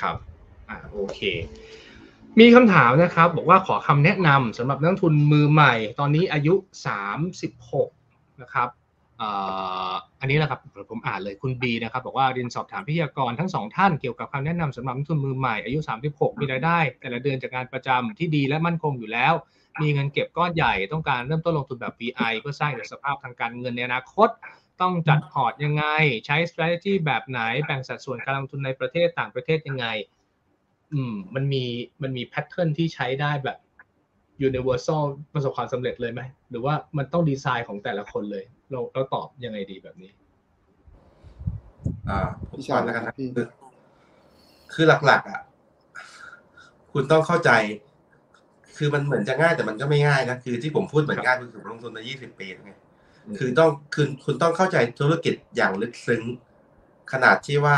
[0.00, 0.16] ครับ
[0.68, 1.20] อ่าโอเค
[2.40, 6.54] มีคำถามนะครับ บอกว่าขอคำแนะนำสำหรับนักลงทุนมือใหม่ ตอนนี้อายุ
[7.66, 9.30] 36 นะครับเอ่
[9.90, 15.78] ออันนี้แหละครับเดี๋ยวผมอ่านเลยคุณบีนะครับบอกว่าเรียนสอบถามพิทยากรทั้งสองท่านเกี่ยวกับคำแนะนำสำหรับนักลงทุนมือใหม่อายุ
[16.10, 19.34] 36 มีรายได้ แต่ละเดือนจากงานประจำที่ดีและมั่นคงอยู่แล้ว
[19.82, 24.28] มีเงินเก็บก้อนใหญ่ต้องการเริ่มต้นลงทุนแบบ VI เพื่อสร้างอิสรภาพทางการเงินในอนาคต
[24.80, 25.84] ต้องจัดพอร์ตยังไง
[26.26, 29.86] ใช้ strategy แบบไหนแบ่งสัดส่วนการลงทุนในประเทศต่างประเทศยังไง
[30.92, 31.64] อืมมันมี
[32.02, 33.58] มันมี pattern ที่ใช้ได้แบบ
[34.48, 35.02] universal
[35.34, 36.20] ประสบความสำเร็จเลยไหม
[36.50, 40.10] หรือว่ามันต้องดีไซน์ของแต่ละคนเลย เราเราตอบยังไงดีแบบนี้
[42.08, 42.18] อ่า
[42.50, 43.46] ผมพี่ชายก่อนแล้วกันนะครับพี่คือ
[44.74, 45.40] คือหลัก ๆ อะ
[46.92, 47.50] คุณต้องเข้าใจ
[48.76, 52.72] คือมันเหมือนจะง่ายแต่มันก็ไม่ง่ายนะคือที่ผมพูดเหมือนง่ายคือผมลงทุนมา 20 ปีแล้วไง
[53.26, 56.22] อืมคือต้องคือคุณต้องเข้าใจธุรกิจอย่างลึกซึ้ง
[57.12, 57.76] ขนาดที่ว่า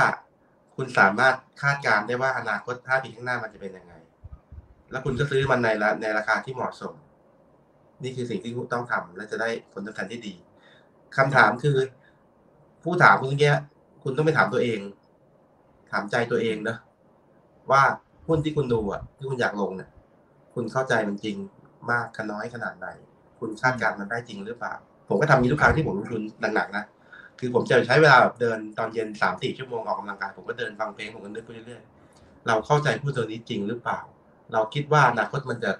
[0.76, 3.85] คุณสามารถคาดการณ์ได้ว่าอนาคต 5 ปีข้างหน้ามันจะเป็นยังไง
[4.90, 6.94] แล้วคุณก็ซื้อมันในราในราคาที่เหมาะสม
[8.02, 10.34] นี่คือสิ่งที่คุณต้องทำและจะได้ผลตอบแทนที่ดี
[11.16, 11.76] คำถามคือ
[12.82, 13.52] ผู้ถามคุณเมื่อกี้
[14.02, 14.80] คุณต้องไปถามตัวเอง
[15.90, 16.76] ถามใจตัวเองนะ
[17.70, 17.82] ว่า
[18.26, 19.90] หุ้นที่คุณดูอะที่คุณอยากลงเนี่ย
[20.54, 21.36] คุณเข้าใจมันจริง
[21.90, 22.88] มากขน้อยขนาดไหน
[23.38, 24.74] คุณคาดการณ์มันได้จริงหรือเปล่า
[25.08, 26.22] ผมก็ทำนี้ทุกครั้งที่ผมลงทุน
[26.54, 26.84] หนักๆนะ
[27.38, 34.00] คือผมจะใช้เวลาแบบเดินตอนเย็นสามสี่ชั่วโมงออกกำลังกายผมก็เดินฟังเพลงผมก็นึกไปเรื่อยๆเราเข้าใจผู้ตัวนี้จริงหรือเปล่า
[34.52, 35.70] เราคิดว่าอนาคตมันจะ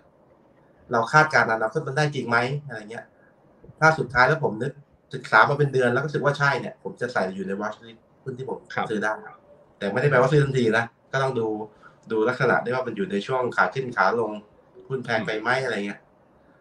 [0.93, 3.05] เราคาดการณ์อนาคตมันได้จริงไหมอะไรเงี้ย
[3.81, 4.73] ถ้าสุดท้ายแล้วผมนึก
[5.15, 9.13] ศึกษามาเป็นเดือนแล้วก็รู้สึกว่าใช่เนี่ย ผมจะใส่อยู่ในวอชลิสหุ้นที่ผมครับซื้อได้
[9.79, 11.47] แต่ไม่ได้แปลว่าซื้อทันทีนะก็ต้องดู
[12.11, 14.31] ดูลักษณะด้วยว่ามันอยู่ในช่วงขาขึ้นขาลง
[14.89, 16.01] หุ้นแพงไปไหมอะไรเงี้ย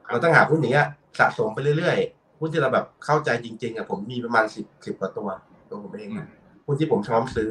[0.09, 0.87] เราต้องหาหุ้นอย่างเงี้ย
[1.19, 5.27] สะสมไปเรื่อยๆหุ้นที่เราแบบเข้าใจจริงๆอะผมมีประมาณสิบสิบกว่าตัว
[5.69, 6.27] ตัวผมเองนะ
[6.65, 7.49] หุ้นที่ผมชอบซื้อ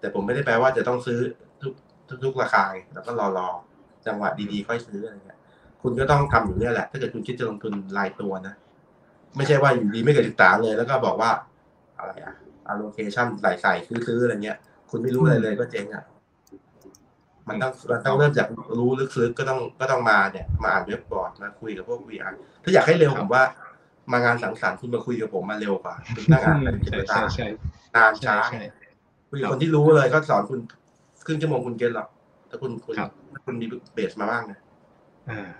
[0.00, 1.18] แต่ผมไม่ได้แปลว่าจะต้องซื้อ
[2.08, 3.48] ทุกทุกทุกราคาไงแล้วก็รอรอ
[4.06, 5.38] จังหวะดีๆค่อยซื้ออะไรเงี้ย
[5.82, 8.54] คุณก็ต้องทำอยู่เนี่ยแหละ ถ้าเกิดคุณคิดจะลงทุนรายตัวนะ
[9.36, 11.30] ไม่ใช่ว่าอยู่ดีไม่เกิดศึกษาเลย แล้วก็บอกว่า
[11.98, 12.34] อะไรอะ
[12.72, 14.58] allocation ใส่ใส่ซื้อซื้ออะไรเงี้ย
[14.90, 16.04] คุณไม่รู้อะไรเลยก็เจ๊งอะ
[17.48, 18.46] มันต้องมันต้องเริ่มจาก
[18.78, 23.42] รู้ลึกๆก็ต้องก็ต้องมาเนี่ย มาอ่านเว็บบอร์ดมาคุยกับพวก VR ถ้าอยากให้เร็วผมว่า
[24.12, 27.46] มางานสังสรรค์คุณมาคุยกับผมมาเร็วกว่าคุณนั่งอ่านอะไรใช่ใช่ใช่
[27.96, 28.60] นานใช่ช้าใช่
[29.30, 30.60] คุยกับคนที่รู้เลยก็สอนคุณ
[31.26, 32.08] ครึ่งชั่วโมงคุณเก็ตหรอก
[32.50, 34.58] ถ้าคุณคุณครับถ้าคุณมีเบสมาบ้างนะ
[35.30, 35.52] อ่า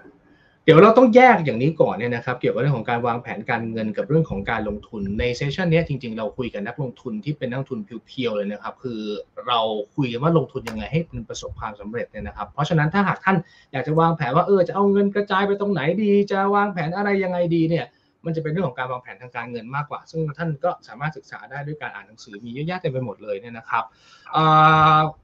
[0.66, 9.00] เดี๋ยวเราต้องแยกอย่างนี้ก่อนเนี่ยนะครับเกี่ยวกับเรื่องของการวางแผนการเงินกับเรื่องของการลงทุนในเซสชันนี้จริงๆ เราคุยกับนักลงทุนที่เป็นนักลงทุนเพียวๆเลยนะครับ คือ
[9.46, 9.60] เรา
[9.94, 13.36] คุยกันว่าลงทุนยังไงให้มันประสบความสำเร็จเนี่ยนะครับ เพราะฉะนั้นถ้าหากท่าน
[13.72, 17.86] อยากจะวางแผนว่าเออจะเอาเงินกระจายไปตรงไหนดี จะวางแผนอะไรยังไงดีเนี่ย
[18.27, 23.85] มันจะเป็นเรื่องของการวางแผนทางการเงินมากกว่า ซึ่งท่านก็สามารถศึกษาได้ด้วยการอ่านหนังสือมีเยอะแยะเต็มไปหมดเลยเนี่ยนะครับ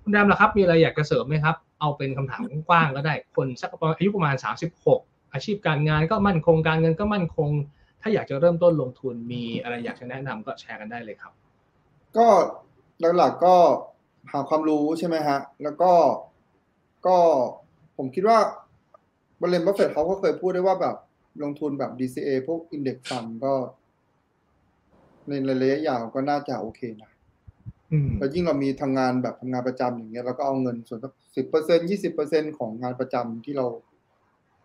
[0.03, 4.35] คุณแดมล่ะครับ มีอะไรอยากจะเสริมไหมครับ เอาเป็นคำถามกว้างก็ได้คนสักประมาณอายุประมาณ
[4.85, 7.51] 36 อาชีพการงานก็มั่นคงการเงินก็มั่นคง
[8.03, 11.33] ถ้าอยากจะเริ่มต้นลงทุนมีอะไรอยากจะแนะนำก็แชร์กันได้เลยครับ
[12.17, 12.27] ก็
[13.17, 13.57] หลักๆก็
[14.33, 15.93] หาความรู้ใช่ไหมฮะ แล้วก็
[17.07, 17.17] ก็
[17.97, 18.39] ผมคิดว่า
[19.41, 20.97] วอร์เรนบัฟเฟตต์เขาก็เคยพูดได้ว่าแบบ
[21.43, 23.55] ลงทุนแบบ DCA พวก Index Fund ก็
[25.29, 27.11] ในระยะยาวก็น่าจะโอเคนะ
[27.93, 33.67] อืมแล้วยิ่งเรามีทำงานแบบทำงานประจำอย่างเงี้ยเราก็เอาเงินส่วนสักสิบเปอร์เซ็นต์ยี่สิบเปอร์เซ็นต์ของงานประจำที่เรา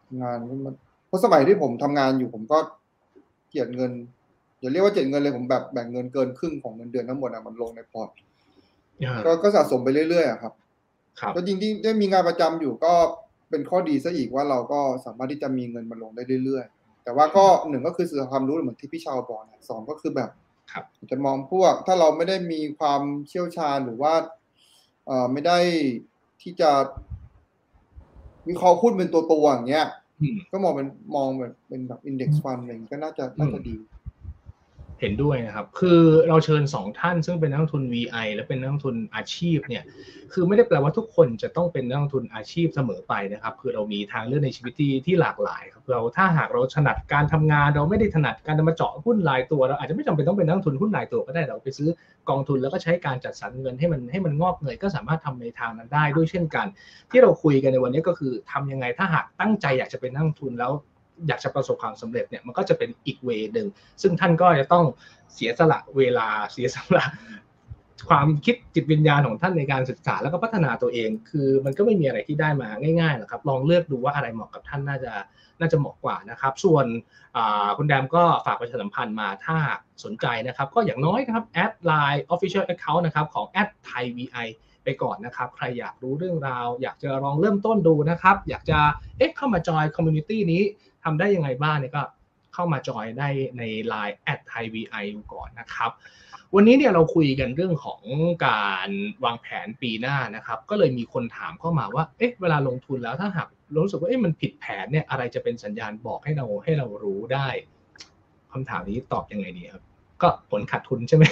[0.05, 0.75] ทำงานมัน
[1.07, 2.57] เพราะสมัยที่ผมทำงานอยู่ผมก็
[3.49, 3.91] เจียดเงิน
[4.59, 8.09] อย่าเรียกว่าเจียดเงินเลยผมแบบแบ่งเงินเกินครึ่งของเงินเดือนทั้งหมดอะมันลงในพอร์ต
[9.25, 10.53] ก็ก็สะสมไปเรื่อยๆอะครับ
[11.19, 12.93] ครับก็จริงๆได้มีงานประจำอยู่ก็
[13.49, 20.29] เป็นข้อดีซะอีกว่าเราก็สามารถที่จะมีเงินมาลงได้เรื่อยๆ แต่ว่าก็หนึ่งก็คือสื่อความรู้เหมือนที่พี่ชาวบอกนะสองก็คือแบบ
[20.71, 24.13] ครับจะมองพวกถ้าเราไม่ได้มีความเชี่ยวชาญหรือว่า
[25.05, 25.57] เอ่อไม่ได้
[26.41, 26.71] ที่จะ
[28.47, 29.87] วิเคราะห์หุ้นเป็นตัวตัวๆอย่างเงี้ย
[30.21, 33.75] อืมก็มองเป็นมองแบบเป็นแบบอินเด็กซ์ฟันอะไรอย่างงี้ก็น่าจะน่าจะดี
[35.01, 39.83] เห็นด้วยนะครับ คือเราเชิญสองท่านซึ่งเป็นนักลงทุน VI และเป็นนักลงทุนอาชีพเนี่ย
[40.33, 51.89] คือไม่ได้แปลว่าทุกคนจะต้องเป็นนักลงทุนอาชีพเสมอไปนะครับ คือเรามีทางเลือกในชีวิตที่ที่หลากหลายครับ เราถ้าหากเราถนัดการทำงาน เราไม่ได้ถนัดการมาเจาะหุ้นรายตัว เราอาจจะไม่จำเป็นต้องเป็นนักลงทุนหุ้นรายตัวก็ได้ เราไปซื้อ
[52.29, 56.65] กองทุนแล้วก็ใช้การจัดสรรเงินให้มันให้มันงอกเงยก็สามารถทำในทางนั้นได้ด้วยเช่นกัน
[57.11, 60.71] ที่เราคุยกันในวันนี้ก็คือทำยังไงถ้าหากตั้งใจอยากจะเป็นนักลงทุนแล้ว
[61.27, 63.67] อยากจะประสบความสำเร็จเนี่ยมันก็จะเป็นอีกเวหนึ่ง
[64.01, 64.85] ซึ่งท่านก็จะต้อง
[65.33, 67.05] เสียสละเวลาเสียสละ
[68.09, 72.69] ความคิดจิตวิญญาณของท่านในการศึกษาแล้วก็พัฒนาตัวเอง คือมันก็ไม่มีอะไรที่ได้มา
[73.01, 75.13] ง่ายๆหรอกครับ ลองเลือกดูว่าอะไรเหมาะกับท่านน่าจะ
[75.59, 76.85] น่าจะเหมาะกว่านะครับ ส่วน
[77.77, 79.57] คุณแดมก็ฝากประชาสัมพันธ์มาถ้า
[80.03, 84.47] สนใจนะครับ ก็อย่างน้อยนะครับ add ไลน์ official account นะครับของแอดไทย VI
[84.83, 88.79] ไปก่อนนะครับ ใครอยากรู้เรื่องราว อยากจะลองเริ่มต้นดูนะครับ อยากจะ
[89.17, 90.63] เอ๊ะเข้ามา join community นี้
[91.07, 92.03] ทำได้ยังไงบ้างเนี่ยก็
[92.53, 95.91] เข้ามาจอยได้ใน Line แอดไทย VI ดูก่อนนะครับ
[96.55, 98.01] วันนี้เนี่ยเราคุยกันเรื่องของ
[98.47, 98.89] การ
[99.25, 107.47] วางแผนปีหน้านะครับ ก็เลยมีคนถามเข้ามาว่า เอ๊ะ เวลาลงทุนแล้วถ้าหากรู้สึกว่าเอ๊ะมันผิดแผนเนี่ยอะไรจะเป็นสัญญาณบอกให้เราให้เรารู้ได้
[108.51, 109.83] คำถามนี้ตอบยังไงดีครับ
[110.21, 111.23] ก็ผลขาดทุนใช่ไหม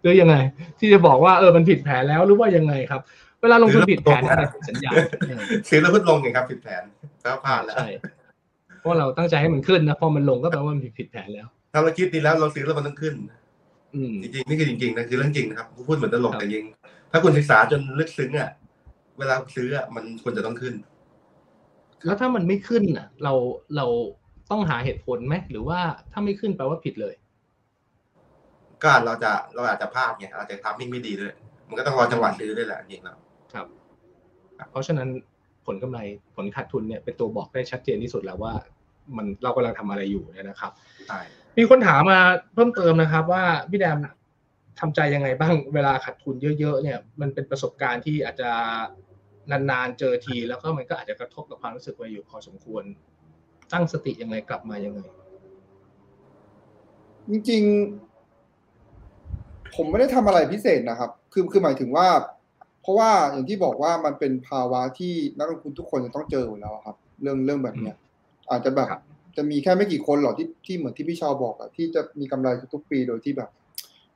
[0.00, 0.36] หรือยังไง
[0.78, 3.00] ที่จะบอกว่าเออมันผิดแผนแล้วหรือว่ายังไงครับ
[3.42, 4.94] เวลาลงทุนผิดแผนอะไรเป็นสัญญาณ
[5.28, 6.82] เออซื้อแล้วขึ้นลงไงครับ ผิดแผน
[7.22, 7.88] แล้วพลาดแล้วใช่
[8.84, 13.14] เพราะเราตั้งใจให้มันขึ้นนะพอมันลงก็แปลว่ามันผิดผิดแผนแล้วถ้าเราคิดดีแล้วเราซื้อแล้วมันต้องขึ้น
[13.94, 16.64] อืมจริงๆนี่คือจริงๆนะคือเรื่องจริงนะครับพูดเหมือนตลกครับแต่จริง
[17.12, 18.50] ถ้าคุณศึกษาจนลึกซึ้งอะ
[19.18, 20.74] เวลาซื้ออะมันควรจะต้องขึ้น
[22.04, 23.34] แล้วถ้ามันไม่ขึ้นน่ะ เรา
[23.76, 23.86] เรา
[24.50, 25.80] ต้องหาเหตุผลไหมหรือว่า
[26.12, 27.14] ถ้าไม่ขึ้นแปลว่าผิดเลย
[28.82, 31.32] ก็เราจะเราอาจจะพลาดไงอาจจะทำมิ่งไม่ดีด้วย
[31.68, 33.16] มันก็ต้องรอจังหวะซื้อด้วยแหละจริงๆแล้ว
[33.52, 33.66] ครับ
[34.70, 35.08] เพราะฉะนั้น
[35.66, 35.98] ผลกำไร
[36.36, 38.54] ผลขาดทุนเนี่ยเป็นตัวบอกได้ชัดเจนที่สุดแล้วว่า
[39.16, 40.72] มันเรากำลังทำอะไรอยู่เนี่ยนะครับ
[41.08, 41.20] ใช่
[41.58, 42.20] มีคนถามมา
[42.54, 43.98] เพิ่มเติมนะครับ ว่าพี่แดม
[44.80, 48.50] ทำใจยังไงบ้างเวลาขาดทุนเยอะๆเนี่ยมันเป็นประสบการณ์ที่อาจจะ
[49.50, 52.84] นานๆเจอที แล้วก็มันก็อาจจะกระทบกับความรู้สึกไว้อยู่พอสมควร
[53.72, 55.00] ตั้งสติยังไงกลับมายังไง
[57.30, 62.06] จริงๆ ผมไม่ได้ทำอะไรพิเศษนะครับ คือคือหมายถึงว่า
[62.82, 67.96] เพราะว่าอย่างที่บอกว่ามันเป็นภาวะที่นักลงทุนทุกคนจะต้องเจออยู่แล้วครับ เรื่องเรื่องแบบเนี้ย
[68.50, 69.02] อาจจะแบบครับ
[69.36, 73.50] จะมีแค่ไม่กี่คนหรอกที่ที่เหมือนที่พี่ชาวบอกอะที่จะมีกำไรทุกๆปีโดยที่แบบ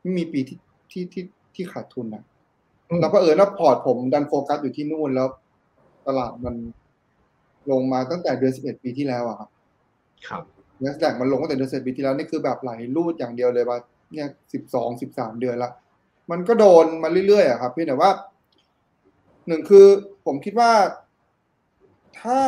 [0.01, 0.59] ไม่มีปีที่
[0.91, 1.25] ที่ที่
[1.55, 2.25] ที่ขาดทุนนะ
[2.89, 5.29] อืมแล้วก็เออแล้วพอร์ตผมดันโฟกัสอยู่ที่นู่นแล้ว
[6.07, 6.55] ตลาดมัน
[7.71, 9.51] ลงมาตั้งแต่เดือนสิบเอ็ดปีที่แล้วอะครับ
[10.29, 10.43] ครับ
[10.81, 13.79] เนสแดกมันลงตั้งแต่เดือนสิบปีที่แล้วนี่คือแบบไหลรูดอย่างเดียวเลยว่า
[14.13, 15.71] เนี่ยสิบสองสิบสามเดือนละ
[16.31, 18.11] มันก็โดนมาเรื่อยๆอะครับเพียงแต่ว่า
[19.47, 19.87] หนึ่งคือ
[20.27, 20.73] ผมคิดว่า
[22.21, 22.41] ถ้า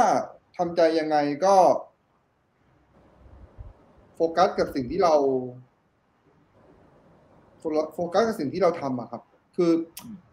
[0.61, 1.55] ทำใจยังไงก็
[4.15, 5.15] โฟกัสกับสิ่งที่เรา
[7.95, 9.23] โฟกัสกับสิ่งที่เราทำอะครับ
[9.57, 9.71] คือ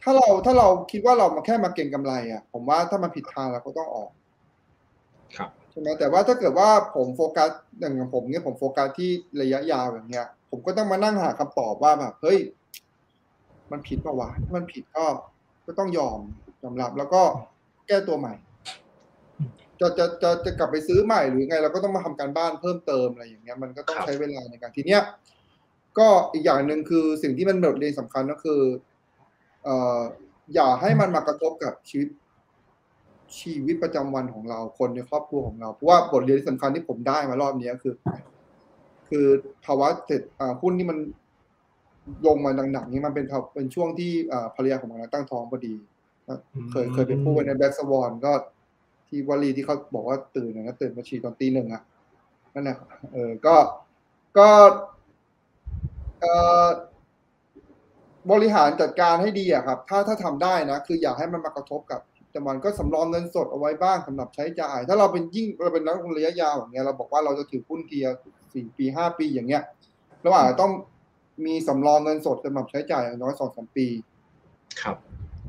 [0.04, 4.10] ถ้าเราถ้าเราคิดว่าเรามาแค่มาเก็งกำไรอะผมว่าถ้ามันผิดทางเราก็ต้องออก
[5.38, 7.50] ครับใช่ไหมแต่ว่าถ้าเกิดว่าผมโฟกัส
[7.80, 9.10] อย่างผมเนี่ยผมโฟกัสที่
[9.42, 12.40] ระยะยาวอย่างเงี้ย ผมก็ต้องมานั่งหาคำตอบว่าแบบเฮ้ย
[13.72, 15.06] มันผิดปะวะถ้ามันผิดก็
[15.66, 16.20] ก็ต้องยอม
[16.64, 17.22] ยอมรับแล้วก็
[17.88, 18.34] แก้ตัวใหม่
[19.82, 25.02] จะจะจะจะกลับไปซื้อใหม่หรือไงเราก็ต้องมาทำการบ้านเพิ่มเติมอะไรอย่างเงี้ยมันก็ต้องครับใช้เวลาในการทีเนี้ย
[25.98, 28.62] ก็อีกอย่างหนึ่งคือสิ่งที่มันบทเรียนสำคัญก็คือ
[29.64, 30.02] เอ่อ
[30.54, 32.10] อย่าให้มันมากระทบกับชีวิต
[33.40, 37.94] ชีวิตประจำวันของเราคนในครอบครัวของเราเพราะว่าบทเรียนที่สำคัญที่ผมได้มารอบเนี้ยคือ
[39.10, 39.26] คือ
[39.66, 40.98] ภาวะเศรษฐอ่าหุ้นที่มัน
[42.28, 45.76] ลงมาหนักๆนี้มันเป็นภาวเป็นช่วงที่อ่าภรรยาของมันตั้งท้องพอดี
[46.72, 48.32] เคยเคยไปพูดไว้ในแบ็กสวอนก็
[49.10, 51.82] ที่วลีที่เขาบอกว่าตื่นนะตื่นมาฉี่ตอนตีหนึ่งอะ
[52.54, 52.78] นั่นแหละ
[53.14, 53.56] เออก็
[54.38, 54.50] ก็
[56.20, 56.34] เอ่
[56.64, 56.66] อ
[58.32, 62.02] บริหารจัดการให้ดีอะครับ ถ้าถ้าทำได้นะ คืออยากให้มันมากระทบกับ
[62.32, 68.06] แต่มันก็สำรองเงินสดเอาไว้บ้างสำหรับใช้จ่าย ถ้าเราเป็นยิ่งเราเป็นนักลงทุนระยะยาวอย่างเงี้ยเราบอกว่าเราจะถือหุ้นเทีย
[68.54, 69.64] สี่ปีห้าปีอย่างเงี้ย
[70.22, 70.72] เราอาจจะต้อง
[71.46, 73.88] มีสำรองเงินสดสำหรับใช้จ่ายอย่างน้อยสองสามปี
[74.82, 74.98] ครับ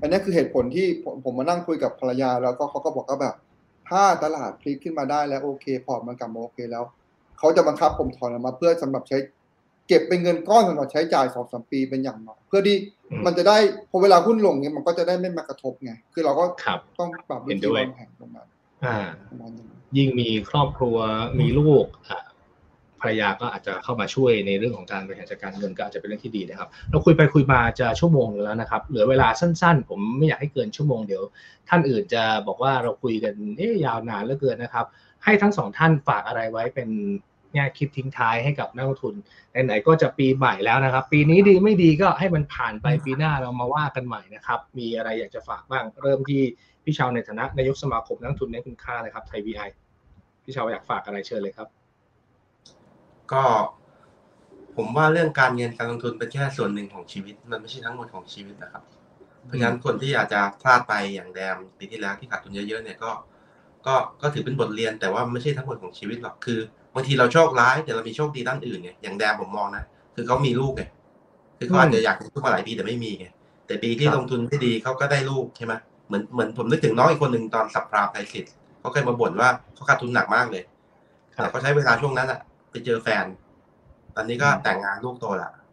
[0.01, 3.35] อันนี้คือเหตุผลที่ผมผมมานั่งคุยกับภรรยา แล้วก็เขาก็บอกว่าแบบ
[3.89, 6.85] ถ้าตลาดพลิกขึ้นมาได้แล้วโอเค พอร์ตมันกลับมาโอเคแล้ว
[7.39, 9.19] เขาจะบังคับผมถอนออกมาเพื่อสำหรับใช้
[9.89, 12.77] เก็บเป็นเงินก้อนสำหรับใช้จ่ายสองสามปีเป็นอย่างน้อยเพื่อที่
[13.11, 13.57] อืมมันจะได้
[13.91, 18.47] พอเวลาหุ้นลงเนี่ยมันก็จะได้ไม่มากระทบไงคือเราก็ครับต้องปรับวิเห็นธีด้วยวางแผนประมาณ
[18.85, 18.97] อ่า
[19.29, 19.67] ประมาณนี้
[19.97, 20.97] ยิ่งมีครอบครัว
[21.41, 22.23] มีลูกอะ
[23.01, 31.23] ภรรยาก็อาจจะเข้ามาช่วยในเรื่องของการบริหารจัดการเงินก็อาจจะเป็นเรื่องที่ดีนะครับ เราคุยไปคุยมาจะชั่วโมงหนึ่งแล้วนะครับ เหลือเวลาสั้นๆ ผมไม่อยากให้เกินชั่วโมงเดี๋ยว
[31.69, 34.87] ท่านอื่นจะบอกว่าเราคุยกันเอ๊ะยาวนานเหลือเกินนะครับ
[35.25, 36.89] ให้ทั้งสองท่านฝากอะไรไว้เป็น
[37.55, 39.15] แง่คิดทิ้งท้ายให้กับนักลงทุน
[39.67, 46.43] ไหนๆก็จะปีใหม่แล้วนะครับ ปีนี้ดีไม่ดีก็ให้มันผ่านไปปีหน้าเรามาว่ากันใหม่นะครับ มีอะไรอยากจะฝากบ้าง เริ่มที่
[46.85, 49.63] พี่ชาวในฐานะนายกสมาคมนักลงทุนในคุณค่าเลยครับไทยวีไอ
[50.45, 51.69] พี่ชาวอยากฝากอะไรเชิญเลยครับ
[53.33, 53.43] ก็
[54.77, 58.83] ผมว่าเรื่องการเงินการลงทุนเป็นแค่ส่วนหนึ่งของชีวิต มันไม่ใช่ทั้งหมดของชีวิตนะครับ
[59.45, 63.11] เพราะฉะนั้นคนที่อาจจะพลาดไปอย่างแดมปีที่แล้วที่ขาดทุนเยอะๆเนี่ยก็
[63.87, 66.59] ก็ก็ถือเป็นบทเรียนแต่ว่าไม่ใช่ทั้งหมดของชีวิตหรอกคือ
[66.95, 70.83] บางทีเราโชคร้ายแต่เรามีโชคดีด้านอื่นไงอย่างแดมผมมองนะคือเขามีลูกไง
[71.59, 73.27] คือเขาอาจจะอยากมีลูกมาหลายปีแต่ไม่มีไง
[73.67, 75.75] แต่ปีที่ลงทุนไม่ดีเขาก็ได้ลูกใช่ไหม
[76.07, 80.63] เหมือนเหมือนผมนึกถึงน้องอีกคนหนึ่งตอนสับพราไพสิทธิ์เขาเคยมาบ่นว่าเขาขาดทุนหนักมากเลย
[81.33, 82.41] แต่เขาใช้เวลาช่วงนั้นอะ
[82.87, 83.25] เจอแฟน
[84.17, 85.65] ตอนนี้ก็อืมแต่งงานลูกโตละครับ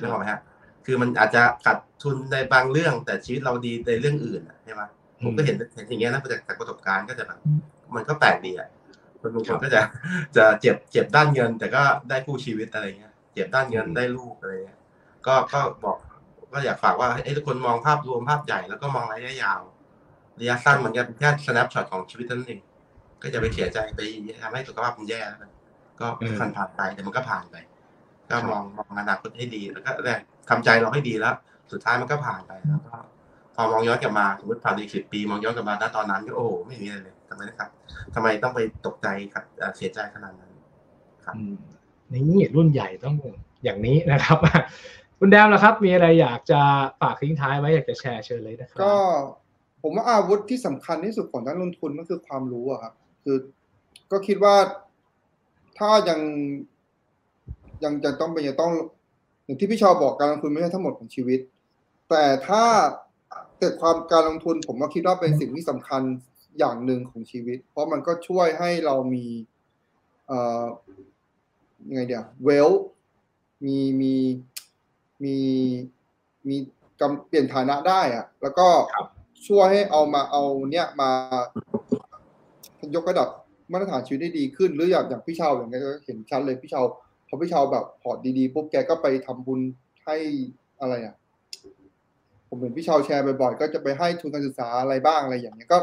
[0.00, 0.40] นึกออกไหมฮะ
[0.86, 4.82] คือมันอาจจะขาดทุนในบางเรื่อง แต่ชีวิตเราดีในเรื่องอื่นอะใช่ไหม
[5.24, 7.38] ผมก็เห็นเห็นอย่างเงี้ยนะจากจากประสบการณ์ก็จะแบบ
[7.94, 8.68] มันก็แปลกดีอะ
[9.20, 9.80] คนบางคนก็จะ
[10.36, 14.80] จะเจ็บเจ็บด้านเงิน แต่ก็ได้คู่ชีวิตอะไรเงี้ย เจ็บด้านเงินได้ลูกอะไรเงี้ย
[15.26, 15.96] ก็ก็บอก
[16.52, 19.60] ก็อยากฝากว่าให้ทุกคนมองภาพรวมภาพใหญ่แล้วก็มองระยะยาว
[20.40, 22.60] ระยะสั้นมันก็เป็นแค่ snapshot ของชีวิตเท่านั้นเอง
[23.22, 24.00] ก็จะไปเสียใจไป
[24.42, 25.40] ทำให้สุขภาพมันแย่แล้ว
[26.00, 27.56] กันก็อืมผ่านผ่านไปแต่มันก็ผ่านไป
[28.30, 31.34] ก็ครับมองมองอนาคตให้ดีแล้วก็แรกทำใจเราให้ดีแล้ว
[31.72, 32.96] สุดท้ายมันก็ผ่านไปแล้วก็
[33.54, 37.68] พอมองย้อนกลับมาสมมติผ่านอีกสิบปี มองย้อนกลับมาณตอนนั้นก็โอ้โหไม่มีอะไรเลยทำไมนะครับ
[38.14, 40.52] ทำไมต้องไปตกใจกับเอ่อเสียใจขนาดนั้น
[41.24, 41.54] ครับอืม
[42.12, 43.14] นี่รุ่นใหญ่ต้อง
[43.64, 44.38] อย่างนี้นะครับ
[45.18, 46.60] คุณแดมล่ะครับ มีอะไรอยากจะ
[47.00, 48.94] ฝากทิ้งท้ายไว้อยากจะแชร์เชิญเลยนะครับก็
[49.82, 52.92] ผมว่าอาวุธที่สำคัญที่สุดของนักลงทุนก็คือความรู้อะครับ
[53.24, 53.36] คือ
[54.12, 54.54] ก็คิดว่า
[55.78, 56.20] ถ้ายัง
[57.84, 58.72] ยังจะต้องเป็นจะต้อง
[59.44, 61.40] อย่างที่พี่ชาวบอกการลงทุนไม่ใช่ทั้งหมดของชีวิต
[62.10, 62.64] แต่ถ้า
[63.58, 66.02] เกิดความการลงทุนผมก็คิดว่าเป็นสิ่งที่สำคัญ
[66.58, 69.24] อย่างหนึ่งของชีวิต เพราะมันก็ช่วยให้เรามี
[70.26, 70.64] เอ่อ
[71.88, 72.70] ยังไงเดียวเวล
[73.64, 74.14] มีมี
[75.24, 75.36] มี
[76.48, 76.56] มี
[77.00, 79.06] กำเปลี่ยนฐานะได้อะแล้วก็ครับ
[79.46, 81.10] ช่วยให้เอามาเอาเนี่ยมา
[82.94, 83.28] ยกระดับ
[83.72, 86.84] มาตรฐานชีวิตได้ดีขึ้น หรืออย่างอย่างพี่ชาวอย่างเงี้ยก็เห็นชัดเลยพี่ชาว
[87.28, 89.60] พอพี่ชาวแบบพอร์ตดีๆปุ๊บแกก็ไปทำบุญ
[90.04, 90.16] ให้
[90.80, 91.14] อะไรอะ
[92.48, 95.78] ผมเห็นพี่ชาวแชร์บ่อยๆก็จะไปให้ทุนการศึกษาอะไรบ้างอะไรอย่างเงี้ยก็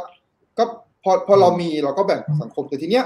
[0.58, 0.64] ก็
[1.04, 3.06] พอพอเรามีเราก็แบ่งสังคมแต่ทีเนี้ย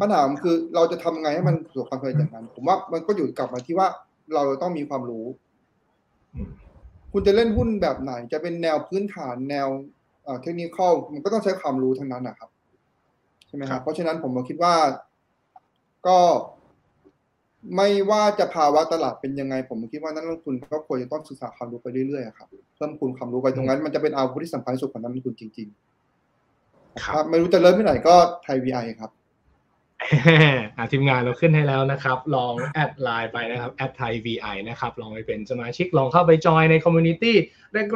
[0.00, 3.88] ปัญหามันคือเราจะทำไงให้มันประสบความสำเร็จอย่างนั้น ผมว่ามันก็อยู่กลับมาที่ว่า
[4.34, 5.26] เราต้องมีความรู้
[7.12, 9.68] คุณจะเล่นหุ้นแบบไหน จะเป็นแนวพื้นฐานแนว
[10.42, 12.50] เทคนิคอลมันก็ต้องใช้ความรู้ทั้งนั้นนะครับ
[13.56, 14.74] ช่ไหมคครัรับบเพราะฉะนั้นผมก็คิดว่า
[16.06, 16.18] ก็
[17.76, 29.10] ไม่ว่าจะภาวะตลาดเป็นยังไง ผมคิดว่านักลงทุนก็ควรจะต้องศึกษาความรู้ไปเรื่อยๆอะครับเพิ่มคูณความรู้ไปตรงนั้น มันจะเป็นอาวุธที่สำคัญที่สุดของนักลงทุนจริงๆครับครับ ไม่รู้จะเริ่มที่ไหนก็ไทย VI ครับ
[30.76, 37.36] อะทีมงานเราขึ้นให้แล้วนะครับ ลอง add ไลน์ไปนะครับแอดไทย VI นะครับ ลองไปเป็นสมาชิก ลองเข้าไปจอยใน community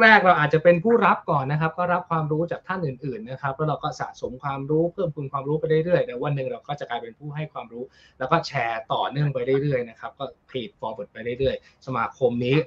[0.01, 7.83] แรก ๆ เราอาจจะเป็นผู้รับก่อนนะครับ ก็รับความรู้จากท่านอื่น ๆ นะครับ แล้วเราก็สะสมความรู้เพิ่มพูนความรู้ไปเรื่อยๆแต่วันหนึ่งเราก็จะกลายเป็นผู้ให้ความรู้
[8.19, 12.57] แล้วก็แชร์ต่อเนื่องไปเรื่อยๆนะครับก็ pay forward ไปเรื่อยๆ สมาคมนี้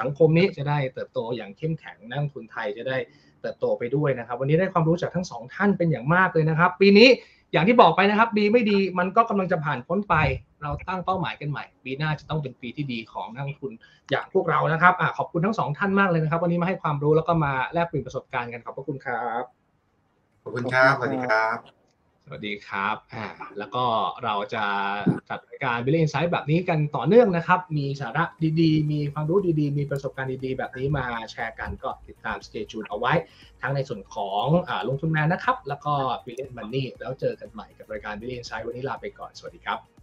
[0.00, 2.98] สังคมนี้จะได้เติบโตอย่างเข้มแข็งนักทุนไทยจะได้
[3.42, 7.08] เติบโตไปด้วยนะครับ วันนี้ได้ความรู้จากทั้งสองท่านเป็นอย่างมากเลยนะครับ ปีนี้
[7.52, 10.14] อย่างที่บอกไปนะครับปีไม่ดีมันก็กำลังจะผ่านพ้นไป
[10.62, 13.72] เราตั้งเป้าหมายกันใหม่ปีหน้าจะต้องเป็นปีที่ดีของนักลงทุน
[14.10, 19.42] อย่างพวกเรานะครับอขอบคุณทั้งสองท่านมากเลยนะครับ วันนี้มาให้ความรู้แล้วก็มาแลกเปลี่ยนประสบการณ์กันขอบพระคุณครับ
[20.42, 21.75] ขอบคุณครับสวัสดีครับ
[22.28, 23.26] สวัสดีครับอ่า
[23.58, 23.84] แล้วก็
[24.24, 24.64] เราจะ
[25.28, 28.24] จัดรายการ b i l l i o n Insight แบบนี้กันต่อเนื่องนะครับ มีสาระ
[28.60, 33.12] ดีๆ มีความรู้ดีๆ มีประสบการณ์ดีๆ แบบนี้มาแชร์กันก็ติดตาม Stay tuned เอาไว้
[33.60, 38.32] ทั้งในส่วนของอาลงทุนแมนนะครับ แล้วก็ b i l l i o n Money แล้วเจอกันใหม่กับรายการ b i l l
[38.32, 39.95] i o n Insight วันนี้ลาไปก่อน สวัสดีครับ